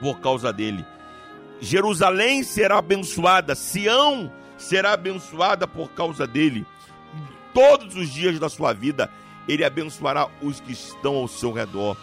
por 0.00 0.20
causa 0.20 0.52
dele. 0.52 0.84
Jerusalém 1.60 2.42
será 2.42 2.78
abençoada, 2.78 3.54
Sião 3.54 4.32
será 4.56 4.92
abençoada 4.92 5.66
por 5.66 5.90
causa 5.92 6.26
dele. 6.26 6.66
Todos 7.52 7.96
os 7.96 8.08
dias 8.10 8.38
da 8.38 8.48
sua 8.48 8.72
vida, 8.72 9.10
ele 9.48 9.64
abençoará 9.64 10.28
os 10.40 10.60
que 10.60 10.72
estão 10.72 11.16
ao 11.16 11.28
seu 11.28 11.52
redor 11.52 11.96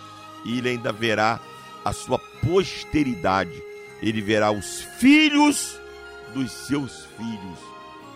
e 0.43 0.57
ele 0.57 0.69
ainda 0.69 0.91
verá 0.91 1.39
a 1.83 1.93
sua 1.93 2.19
posteridade. 2.19 3.63
Ele 4.01 4.21
verá 4.21 4.51
os 4.51 4.81
filhos 4.99 5.79
dos 6.33 6.51
seus 6.51 7.05
filhos, 7.17 7.59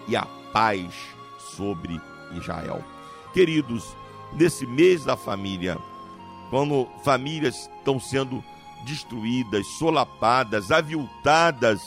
e 0.07 0.15
a 0.15 0.25
paz 0.51 0.93
sobre 1.55 1.99
Israel. 2.33 2.83
Queridos, 3.33 3.95
nesse 4.33 4.65
mês 4.65 5.05
da 5.05 5.15
família, 5.15 5.77
quando 6.49 6.87
famílias 7.03 7.69
estão 7.77 7.99
sendo 7.99 8.43
destruídas, 8.85 9.65
solapadas, 9.77 10.71
aviltadas, 10.71 11.81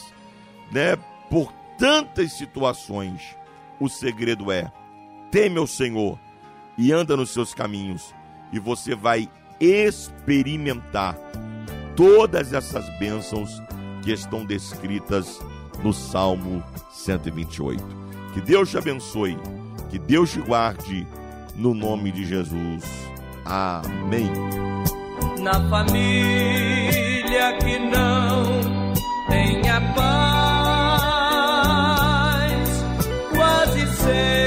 né, 0.70 0.96
por 1.30 1.52
tantas 1.78 2.32
situações, 2.32 3.36
o 3.78 3.88
segredo 3.88 4.50
é: 4.50 4.72
teme 5.30 5.58
ao 5.58 5.66
Senhor 5.66 6.18
e 6.78 6.92
anda 6.92 7.16
nos 7.16 7.30
seus 7.30 7.54
caminhos, 7.54 8.14
e 8.52 8.58
você 8.58 8.94
vai 8.94 9.28
experimentar 9.60 11.16
todas 11.96 12.52
essas 12.52 12.88
bênçãos 12.98 13.60
que 14.04 14.12
estão 14.12 14.44
descritas 14.44 15.40
no 15.82 15.92
Salmo 15.92 16.62
128. 16.92 17.82
Que 18.34 18.40
Deus 18.40 18.70
te 18.70 18.78
abençoe, 18.78 19.36
que 19.90 19.98
Deus 19.98 20.30
te 20.32 20.40
guarde, 20.40 21.06
no 21.56 21.74
nome 21.74 22.12
de 22.12 22.24
Jesus. 22.24 22.84
Amém. 23.44 24.30
Na 25.40 25.54
família 25.68 27.56
que 27.58 27.78
não 27.78 28.44
tenha 29.28 29.80
paz, 29.94 30.04
quase 33.34 33.86
sempre 33.96 34.43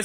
Eu 0.00 0.04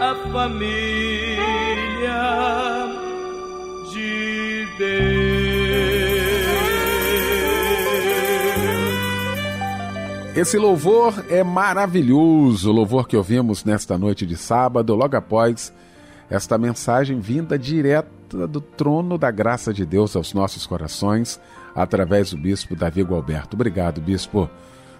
à 0.00 0.14
família 0.32 1.42
de 3.92 4.66
Deus. 4.78 5.62
Esse 10.34 10.56
louvor 10.58 11.24
é 11.28 11.44
maravilhoso, 11.44 12.70
o 12.70 12.72
louvor 12.72 13.06
que 13.06 13.16
ouvimos 13.16 13.64
nesta 13.64 13.98
noite 13.98 14.26
de 14.26 14.36
sábado, 14.36 14.94
logo 14.94 15.16
após 15.16 15.72
esta 16.30 16.56
mensagem 16.56 17.20
vinda 17.20 17.58
direta 17.58 18.46
do 18.48 18.60
trono 18.60 19.18
da 19.18 19.30
graça 19.30 19.74
de 19.74 19.84
Deus 19.84 20.16
aos 20.16 20.32
nossos 20.32 20.66
corações, 20.66 21.38
através 21.74 22.30
do 22.30 22.38
bispo 22.38 22.74
Davi 22.74 23.02
Gualberto. 23.02 23.54
Obrigado, 23.54 24.00
bispo. 24.00 24.48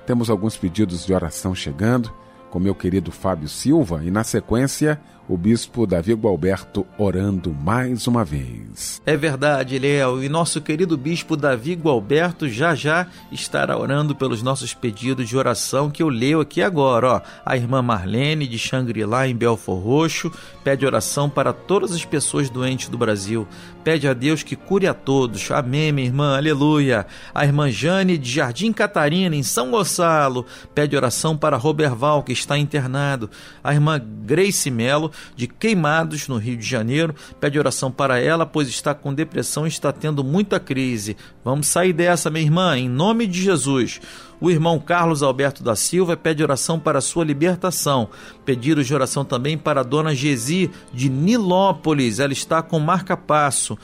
Temos 0.06 0.28
alguns 0.28 0.56
pedidos 0.56 1.06
de 1.06 1.14
oração 1.14 1.54
chegando, 1.54 2.12
com 2.52 2.60
meu 2.60 2.74
querido 2.74 3.10
Fábio 3.10 3.48
Silva, 3.48 4.04
e 4.04 4.10
na 4.10 4.22
sequência, 4.22 5.00
o 5.28 5.36
bispo 5.36 5.86
Davi 5.86 6.14
Gualberto 6.14 6.86
orando 6.98 7.54
mais 7.54 8.06
uma 8.06 8.24
vez. 8.24 9.00
É 9.06 9.16
verdade, 9.16 9.78
Léo, 9.78 10.22
e 10.22 10.28
nosso 10.28 10.60
querido 10.60 10.96
bispo 10.96 11.36
Davi 11.36 11.74
Gualberto 11.74 12.48
já 12.48 12.74
já 12.74 13.06
estará 13.30 13.78
orando 13.78 14.14
pelos 14.14 14.42
nossos 14.42 14.74
pedidos 14.74 15.28
de 15.28 15.36
oração 15.36 15.90
que 15.90 16.02
eu 16.02 16.08
leio 16.08 16.40
aqui 16.40 16.62
agora, 16.62 17.06
ó. 17.06 17.20
A 17.46 17.56
irmã 17.56 17.80
Marlene 17.80 18.46
de 18.46 18.58
Xangri-Lá 18.58 19.28
em 19.28 19.36
Belfor 19.36 19.78
Roxo 19.78 20.30
pede 20.64 20.84
oração 20.84 21.30
para 21.30 21.52
todas 21.52 21.92
as 21.92 22.04
pessoas 22.04 22.50
doentes 22.50 22.88
do 22.88 22.98
Brasil. 22.98 23.46
Pede 23.84 24.06
a 24.06 24.14
Deus 24.14 24.42
que 24.42 24.54
cure 24.54 24.86
a 24.86 24.94
todos. 24.94 25.50
Amém, 25.50 25.92
minha 25.92 26.06
irmã. 26.06 26.36
Aleluia. 26.36 27.06
A 27.34 27.44
irmã 27.44 27.70
Jane 27.70 28.16
de 28.16 28.30
Jardim 28.30 28.72
Catarina 28.72 29.34
em 29.34 29.42
São 29.42 29.70
Gonçalo 29.70 30.46
pede 30.74 30.96
oração 30.96 31.36
para 31.36 31.56
Roberval 31.56 32.22
que 32.22 32.32
está 32.32 32.56
internado. 32.56 33.28
A 33.62 33.74
irmã 33.74 34.00
Grace 34.24 34.70
Melo 34.70 35.11
de 35.36 35.46
Queimados, 35.46 36.28
no 36.28 36.38
Rio 36.38 36.56
de 36.56 36.66
Janeiro. 36.66 37.14
Pede 37.40 37.58
oração 37.58 37.90
para 37.90 38.18
ela, 38.18 38.46
pois 38.46 38.68
está 38.68 38.94
com 38.94 39.14
depressão 39.14 39.66
e 39.66 39.68
está 39.68 39.92
tendo 39.92 40.22
muita 40.22 40.58
crise. 40.58 41.16
Vamos 41.44 41.66
sair 41.66 41.92
dessa, 41.92 42.30
minha 42.30 42.44
irmã, 42.44 42.76
em 42.76 42.88
nome 42.88 43.26
de 43.26 43.42
Jesus. 43.42 44.00
O 44.40 44.50
irmão 44.50 44.80
Carlos 44.80 45.22
Alberto 45.22 45.62
da 45.62 45.76
Silva 45.76 46.16
pede 46.16 46.42
oração 46.42 46.78
para 46.78 47.00
sua 47.00 47.24
libertação. 47.24 48.08
Pedidos 48.44 48.88
de 48.88 48.94
oração 48.94 49.24
também 49.24 49.56
para 49.56 49.82
a 49.82 49.84
dona 49.84 50.14
Gesi 50.14 50.68
de 50.92 51.08
Nilópolis. 51.08 52.18
Ela 52.18 52.32
está 52.32 52.60
com 52.60 52.80
marca-passo. 52.80 53.78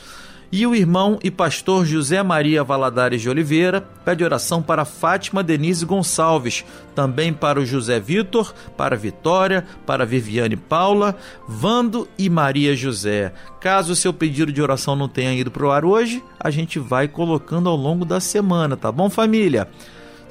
E 0.50 0.66
o 0.66 0.74
irmão 0.74 1.18
e 1.22 1.30
pastor 1.30 1.84
José 1.84 2.22
Maria 2.22 2.64
Valadares 2.64 3.20
de 3.20 3.28
Oliveira 3.28 3.82
pede 4.02 4.24
oração 4.24 4.62
para 4.62 4.86
Fátima 4.86 5.42
Denise 5.42 5.84
Gonçalves, 5.84 6.64
também 6.94 7.34
para 7.34 7.60
o 7.60 7.66
José 7.66 8.00
Vitor, 8.00 8.54
para 8.74 8.96
Vitória, 8.96 9.66
para 9.84 10.06
Viviane 10.06 10.56
Paula, 10.56 11.14
Vando 11.46 12.08
e 12.16 12.30
Maria 12.30 12.74
José. 12.74 13.30
Caso 13.60 13.92
o 13.92 13.96
seu 13.96 14.10
pedido 14.10 14.50
de 14.50 14.62
oração 14.62 14.96
não 14.96 15.06
tenha 15.06 15.34
ido 15.34 15.50
para 15.50 15.66
o 15.66 15.70
ar 15.70 15.84
hoje, 15.84 16.24
a 16.40 16.50
gente 16.50 16.78
vai 16.78 17.08
colocando 17.08 17.68
ao 17.68 17.76
longo 17.76 18.06
da 18.06 18.18
semana, 18.18 18.74
tá 18.74 18.90
bom, 18.90 19.10
família? 19.10 19.68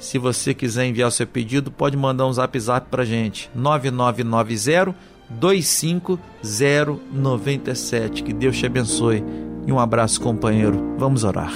Se 0.00 0.18
você 0.18 0.52
quiser 0.52 0.86
enviar 0.86 1.06
o 1.08 1.12
seu 1.12 1.28
pedido, 1.28 1.70
pode 1.70 1.96
mandar 1.96 2.26
um 2.26 2.32
zap 2.32 2.58
zap 2.58 2.88
para 2.90 3.04
gente, 3.04 3.48
9990 3.54 4.96
25097. 5.30 8.22
Que 8.22 8.32
Deus 8.32 8.56
te 8.56 8.64
abençoe 8.66 9.22
e 9.68 9.72
um 9.72 9.78
abraço, 9.78 10.18
companheiro. 10.22 10.96
Vamos 10.96 11.24
orar. 11.24 11.52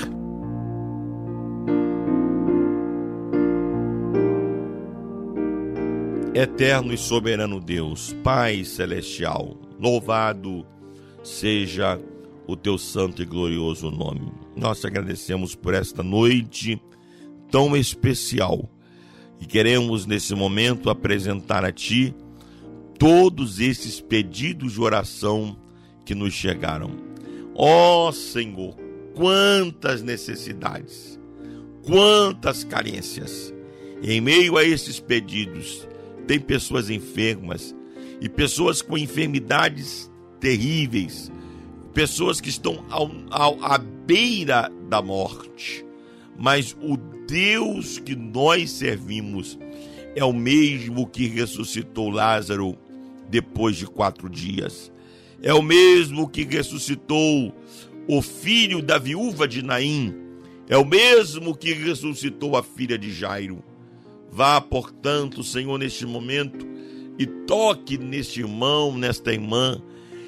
Eterno 6.34 6.92
e 6.92 6.98
soberano 6.98 7.58
Deus, 7.58 8.14
Pai 8.22 8.64
celestial, 8.64 9.56
louvado 9.80 10.66
seja 11.22 11.98
o 12.46 12.54
teu 12.54 12.76
santo 12.76 13.22
e 13.22 13.24
glorioso 13.24 13.90
nome. 13.90 14.30
Nós 14.54 14.80
te 14.80 14.86
agradecemos 14.86 15.54
por 15.54 15.72
esta 15.72 16.02
noite 16.02 16.78
tão 17.50 17.74
especial 17.74 18.68
e 19.40 19.46
queremos 19.46 20.04
nesse 20.04 20.34
momento 20.34 20.90
apresentar 20.90 21.64
a 21.64 21.72
ti 21.72 22.14
todos 22.98 23.58
esses 23.58 24.02
pedidos 24.02 24.74
de 24.74 24.80
oração 24.82 25.56
que 26.04 26.14
nos 26.14 26.34
chegaram. 26.34 27.11
Ó 27.54 28.08
oh, 28.08 28.12
Senhor, 28.12 28.76
quantas 29.14 30.02
necessidades, 30.02 31.18
quantas 31.82 32.64
carências. 32.64 33.52
E 34.02 34.12
em 34.12 34.20
meio 34.20 34.56
a 34.56 34.64
esses 34.64 34.98
pedidos, 34.98 35.86
tem 36.26 36.40
pessoas 36.40 36.90
enfermas 36.90 37.74
e 38.20 38.28
pessoas 38.28 38.80
com 38.80 38.96
enfermidades 38.96 40.10
terríveis, 40.40 41.30
pessoas 41.92 42.40
que 42.40 42.48
estão 42.48 42.84
ao, 42.88 43.10
ao, 43.30 43.62
à 43.64 43.78
beira 43.78 44.70
da 44.88 45.02
morte. 45.02 45.84
Mas 46.38 46.76
o 46.80 46.96
Deus 47.26 47.98
que 47.98 48.16
nós 48.16 48.70
servimos 48.70 49.58
é 50.14 50.24
o 50.24 50.32
mesmo 50.32 51.06
que 51.06 51.26
ressuscitou 51.26 52.10
Lázaro 52.10 52.76
depois 53.28 53.76
de 53.76 53.86
quatro 53.86 54.28
dias. 54.28 54.91
É 55.42 55.52
o 55.52 55.60
mesmo 55.60 56.28
que 56.28 56.44
ressuscitou 56.44 57.52
o 58.06 58.22
filho 58.22 58.80
da 58.80 58.96
viúva 58.96 59.48
de 59.48 59.62
Naim. 59.62 60.14
É 60.68 60.76
o 60.76 60.84
mesmo 60.84 61.56
que 61.56 61.72
ressuscitou 61.72 62.56
a 62.56 62.62
filha 62.62 62.96
de 62.96 63.12
Jairo. 63.12 63.62
Vá, 64.30 64.60
portanto, 64.60 65.42
Senhor, 65.42 65.78
neste 65.78 66.06
momento 66.06 66.66
e 67.18 67.26
toque 67.26 67.98
neste 67.98 68.40
irmão, 68.40 68.96
nesta 68.96 69.32
irmã, 69.32 69.82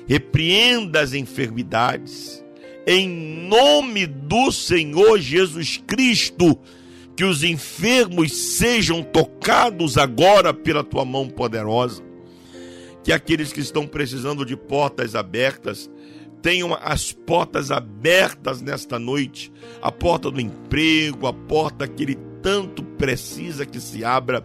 repreenda 0.07 1.01
as 1.01 1.15
enfermidades. 1.15 2.45
Em 2.87 3.09
nome 3.09 4.07
do 4.07 4.53
Senhor 4.53 5.19
Jesus 5.19 5.83
Cristo, 5.87 6.59
que 7.17 7.25
os 7.25 7.43
enfermos 7.43 8.33
sejam 8.33 9.03
tocados 9.03 9.97
agora 9.97 10.53
pela 10.53 10.85
tua 10.85 11.05
mão 11.05 11.29
poderosa. 11.29 12.03
Que 13.05 13.13
aqueles 13.13 13.53
que 13.53 13.61
estão 13.61 13.87
precisando 13.87 14.45
de 14.45 14.57
portas 14.57 15.15
abertas 15.15 15.89
tenham 16.45 16.75
as 16.75 17.11
portas 17.11 17.71
abertas 17.71 18.61
nesta 18.61 18.99
noite 18.99 19.51
a 19.81 19.91
porta 19.91 20.31
do 20.31 20.39
emprego, 20.39 21.27
a 21.27 21.33
porta 21.33 21.89
que 21.89 22.03
ele 22.03 22.19
tanto 22.43 22.83
precisa 22.83 23.65
que 23.65 23.81
se 23.81 24.05
abra. 24.05 24.45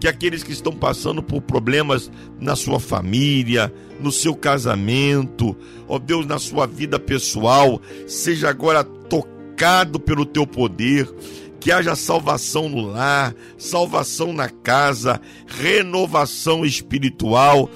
Que 0.00 0.06
aqueles 0.06 0.44
que 0.44 0.52
estão 0.52 0.72
passando 0.72 1.20
por 1.20 1.42
problemas 1.42 2.08
na 2.38 2.54
sua 2.54 2.78
família, 2.78 3.74
no 4.00 4.12
seu 4.12 4.36
casamento, 4.36 5.56
ó 5.88 5.98
Deus, 5.98 6.24
na 6.24 6.38
sua 6.38 6.68
vida 6.68 7.00
pessoal, 7.00 7.82
seja 8.06 8.48
agora 8.48 8.84
tocado 8.84 9.98
pelo 9.98 10.24
teu 10.24 10.46
poder, 10.46 11.12
que 11.60 11.72
haja 11.72 11.94
salvação 11.96 12.68
no 12.68 12.80
lar, 12.80 13.34
salvação 13.56 14.32
na 14.32 14.48
casa, 14.48 15.20
renovação 15.46 16.64
espiritual, 16.64 17.68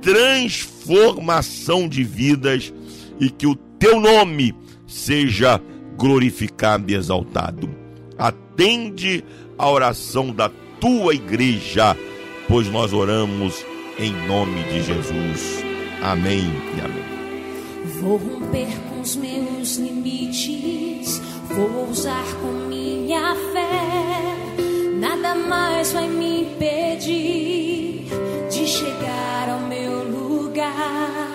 transformação 0.00 1.88
de 1.88 2.02
vidas 2.02 2.72
e 3.20 3.30
que 3.30 3.46
o 3.46 3.54
teu 3.54 4.00
nome 4.00 4.54
seja 4.86 5.60
glorificado 5.96 6.90
e 6.90 6.94
exaltado. 6.94 7.68
Atende 8.16 9.24
a 9.56 9.68
oração 9.68 10.32
da 10.32 10.50
tua 10.80 11.14
igreja, 11.14 11.96
pois 12.48 12.68
nós 12.68 12.92
oramos 12.92 13.64
em 13.98 14.12
nome 14.26 14.62
de 14.64 14.82
Jesus. 14.82 15.64
Amém 16.02 16.44
e 16.76 16.80
amém. 16.80 17.18
Vou 18.00 18.16
romper 18.16 18.68
com 18.88 19.00
os 19.00 19.16
meus 19.16 19.76
limites, 19.76 21.20
vou 21.48 21.86
ousar 21.86 22.24
com 22.40 22.67
minha 23.18 23.34
fé. 23.52 24.36
Nada 24.94 25.34
mais 25.34 25.92
vai 25.92 26.08
me 26.08 26.42
impedir 26.42 28.06
de 28.50 28.66
chegar 28.66 29.48
ao 29.50 29.60
meu 29.60 30.04
lugar. 30.04 31.28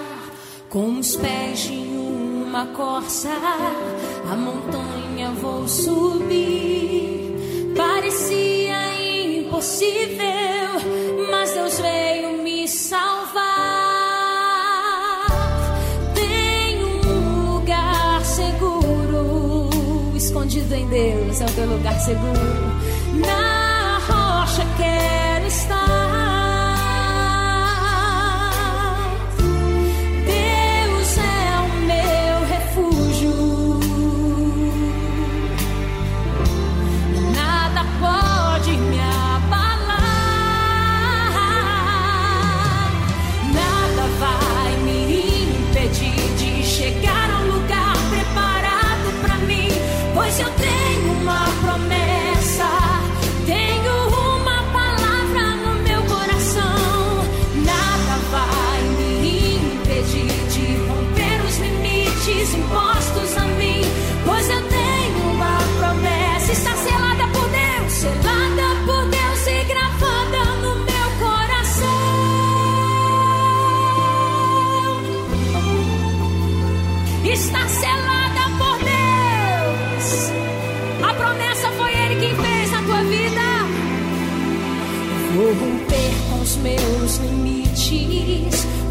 Com 0.70 1.00
os 1.00 1.16
pés 1.16 1.60
de 1.60 1.74
uma 1.74 2.68
corça, 2.68 3.30
a 4.32 4.36
montanha 4.36 5.32
vou 5.32 5.68
subir. 5.68 7.36
Parecia 7.76 9.40
impossível, 9.40 10.18
mas 11.30 11.52
Deus 11.52 11.80
veio 11.80 12.44
me 12.44 12.68
salvar. 12.68 13.73
Escondido 20.64 20.76
em 20.76 20.88
Deus 20.88 21.42
é 21.42 21.46
o 21.46 21.50
teu 21.52 21.68
lugar 21.68 22.00
seguro. 22.00 22.36
Na 23.26 24.00
rocha 24.00 24.66
quero 24.78 25.48
estar. 25.48 26.03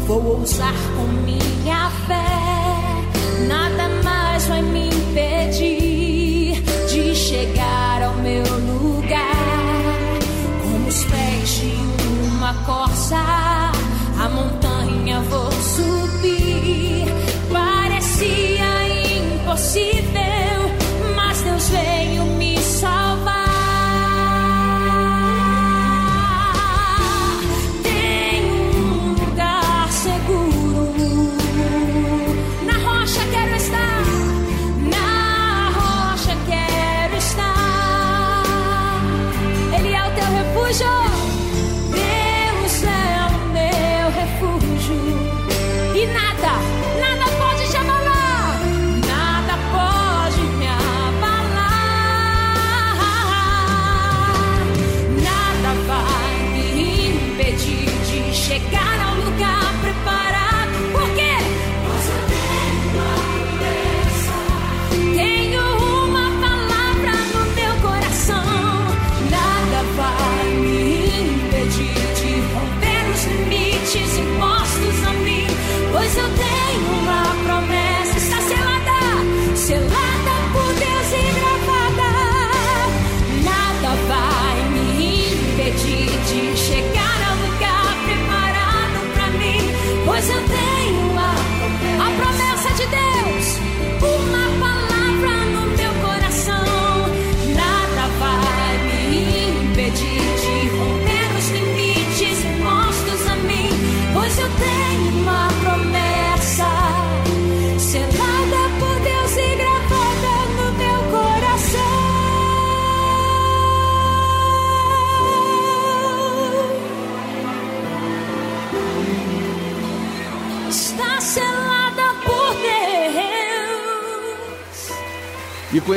Vou 0.05 0.39
ousar 0.39 0.73
com 0.95 1.03
minha 1.23 1.89
fé. 2.07 3.47
Nada 3.47 3.89
mais 4.03 4.45
vai 4.47 4.61
me 4.61 4.92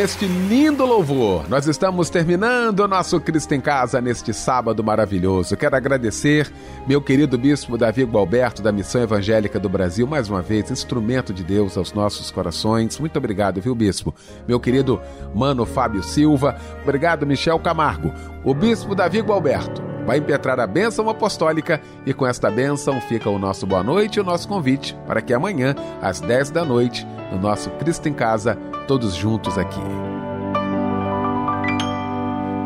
este 0.06 0.24
lindo 0.24 0.86
louvor, 0.86 1.48
nós 1.48 1.66
estamos 1.66 2.08
terminando 2.08 2.78
o 2.78 2.86
nosso 2.86 3.20
Cristo 3.20 3.52
em 3.54 3.60
Casa 3.60 4.00
neste 4.00 4.32
sábado 4.32 4.84
maravilhoso. 4.84 5.56
Quero 5.56 5.74
agradecer 5.74 6.48
meu 6.86 7.02
querido 7.02 7.36
bispo 7.36 7.76
Davi 7.76 8.04
Gualberto, 8.04 8.62
da 8.62 8.70
Missão 8.70 9.02
Evangélica 9.02 9.58
do 9.58 9.68
Brasil, 9.68 10.06
mais 10.06 10.28
uma 10.30 10.40
vez, 10.40 10.70
instrumento 10.70 11.34
de 11.34 11.42
Deus 11.42 11.76
aos 11.76 11.92
nossos 11.92 12.30
corações. 12.30 13.00
Muito 13.00 13.16
obrigado, 13.16 13.60
viu, 13.60 13.74
bispo? 13.74 14.14
Meu 14.46 14.60
querido 14.60 15.00
mano 15.34 15.66
Fábio 15.66 16.04
Silva, 16.04 16.56
obrigado, 16.84 17.26
Michel 17.26 17.58
Camargo. 17.58 18.14
O 18.44 18.54
bispo 18.54 18.94
Davi 18.94 19.20
Gualberto 19.20 19.95
vai 20.06 20.18
impetrar 20.18 20.60
a 20.60 20.66
bênção 20.66 21.10
apostólica 21.10 21.80
e 22.06 22.14
com 22.14 22.26
esta 22.26 22.48
bênção 22.50 23.00
fica 23.00 23.28
o 23.28 23.38
nosso 23.38 23.66
boa 23.66 23.82
noite 23.82 24.16
e 24.16 24.20
o 24.20 24.24
nosso 24.24 24.46
convite 24.46 24.96
para 25.06 25.20
que 25.20 25.34
amanhã, 25.34 25.74
às 26.00 26.20
10 26.20 26.50
da 26.50 26.64
noite, 26.64 27.04
no 27.32 27.38
nosso 27.38 27.68
Cristo 27.70 28.08
em 28.08 28.14
Casa, 28.14 28.56
todos 28.86 29.14
juntos 29.14 29.58
aqui. 29.58 29.80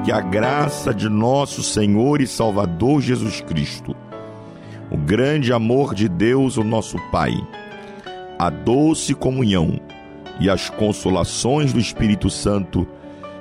Que 0.05 0.13
a 0.13 0.21
graça 0.21 0.93
de 0.93 1.09
nosso 1.09 1.63
Senhor 1.63 2.21
e 2.21 2.27
Salvador 2.27 3.01
Jesus 3.01 3.41
Cristo, 3.41 3.97
o 4.91 4.97
grande 4.97 5.53
amor 5.53 5.95
de 5.95 6.09
Deus, 6.09 6.59
o 6.59 6.65
nosso 6.65 6.99
Pai, 7.11 7.33
a 8.39 8.51
doce 8.51 9.15
comunhão 9.15 9.81
e 10.39 10.51
as 10.51 10.69
consolações 10.69 11.73
do 11.73 11.79
Espírito 11.79 12.29
Santo 12.29 12.87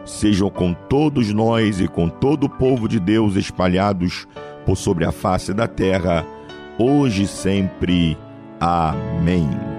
sejam 0.09 0.49
com 0.49 0.73
todos 0.73 1.31
nós 1.33 1.79
e 1.79 1.87
com 1.87 2.09
todo 2.09 2.45
o 2.45 2.49
povo 2.49 2.87
de 2.87 2.99
Deus 2.99 3.35
espalhados 3.35 4.27
por 4.65 4.75
sobre 4.75 5.05
a 5.05 5.11
face 5.11 5.53
da 5.53 5.67
terra, 5.67 6.25
hoje 6.77 7.23
e 7.23 7.27
sempre. 7.27 8.17
Amém. 8.59 9.78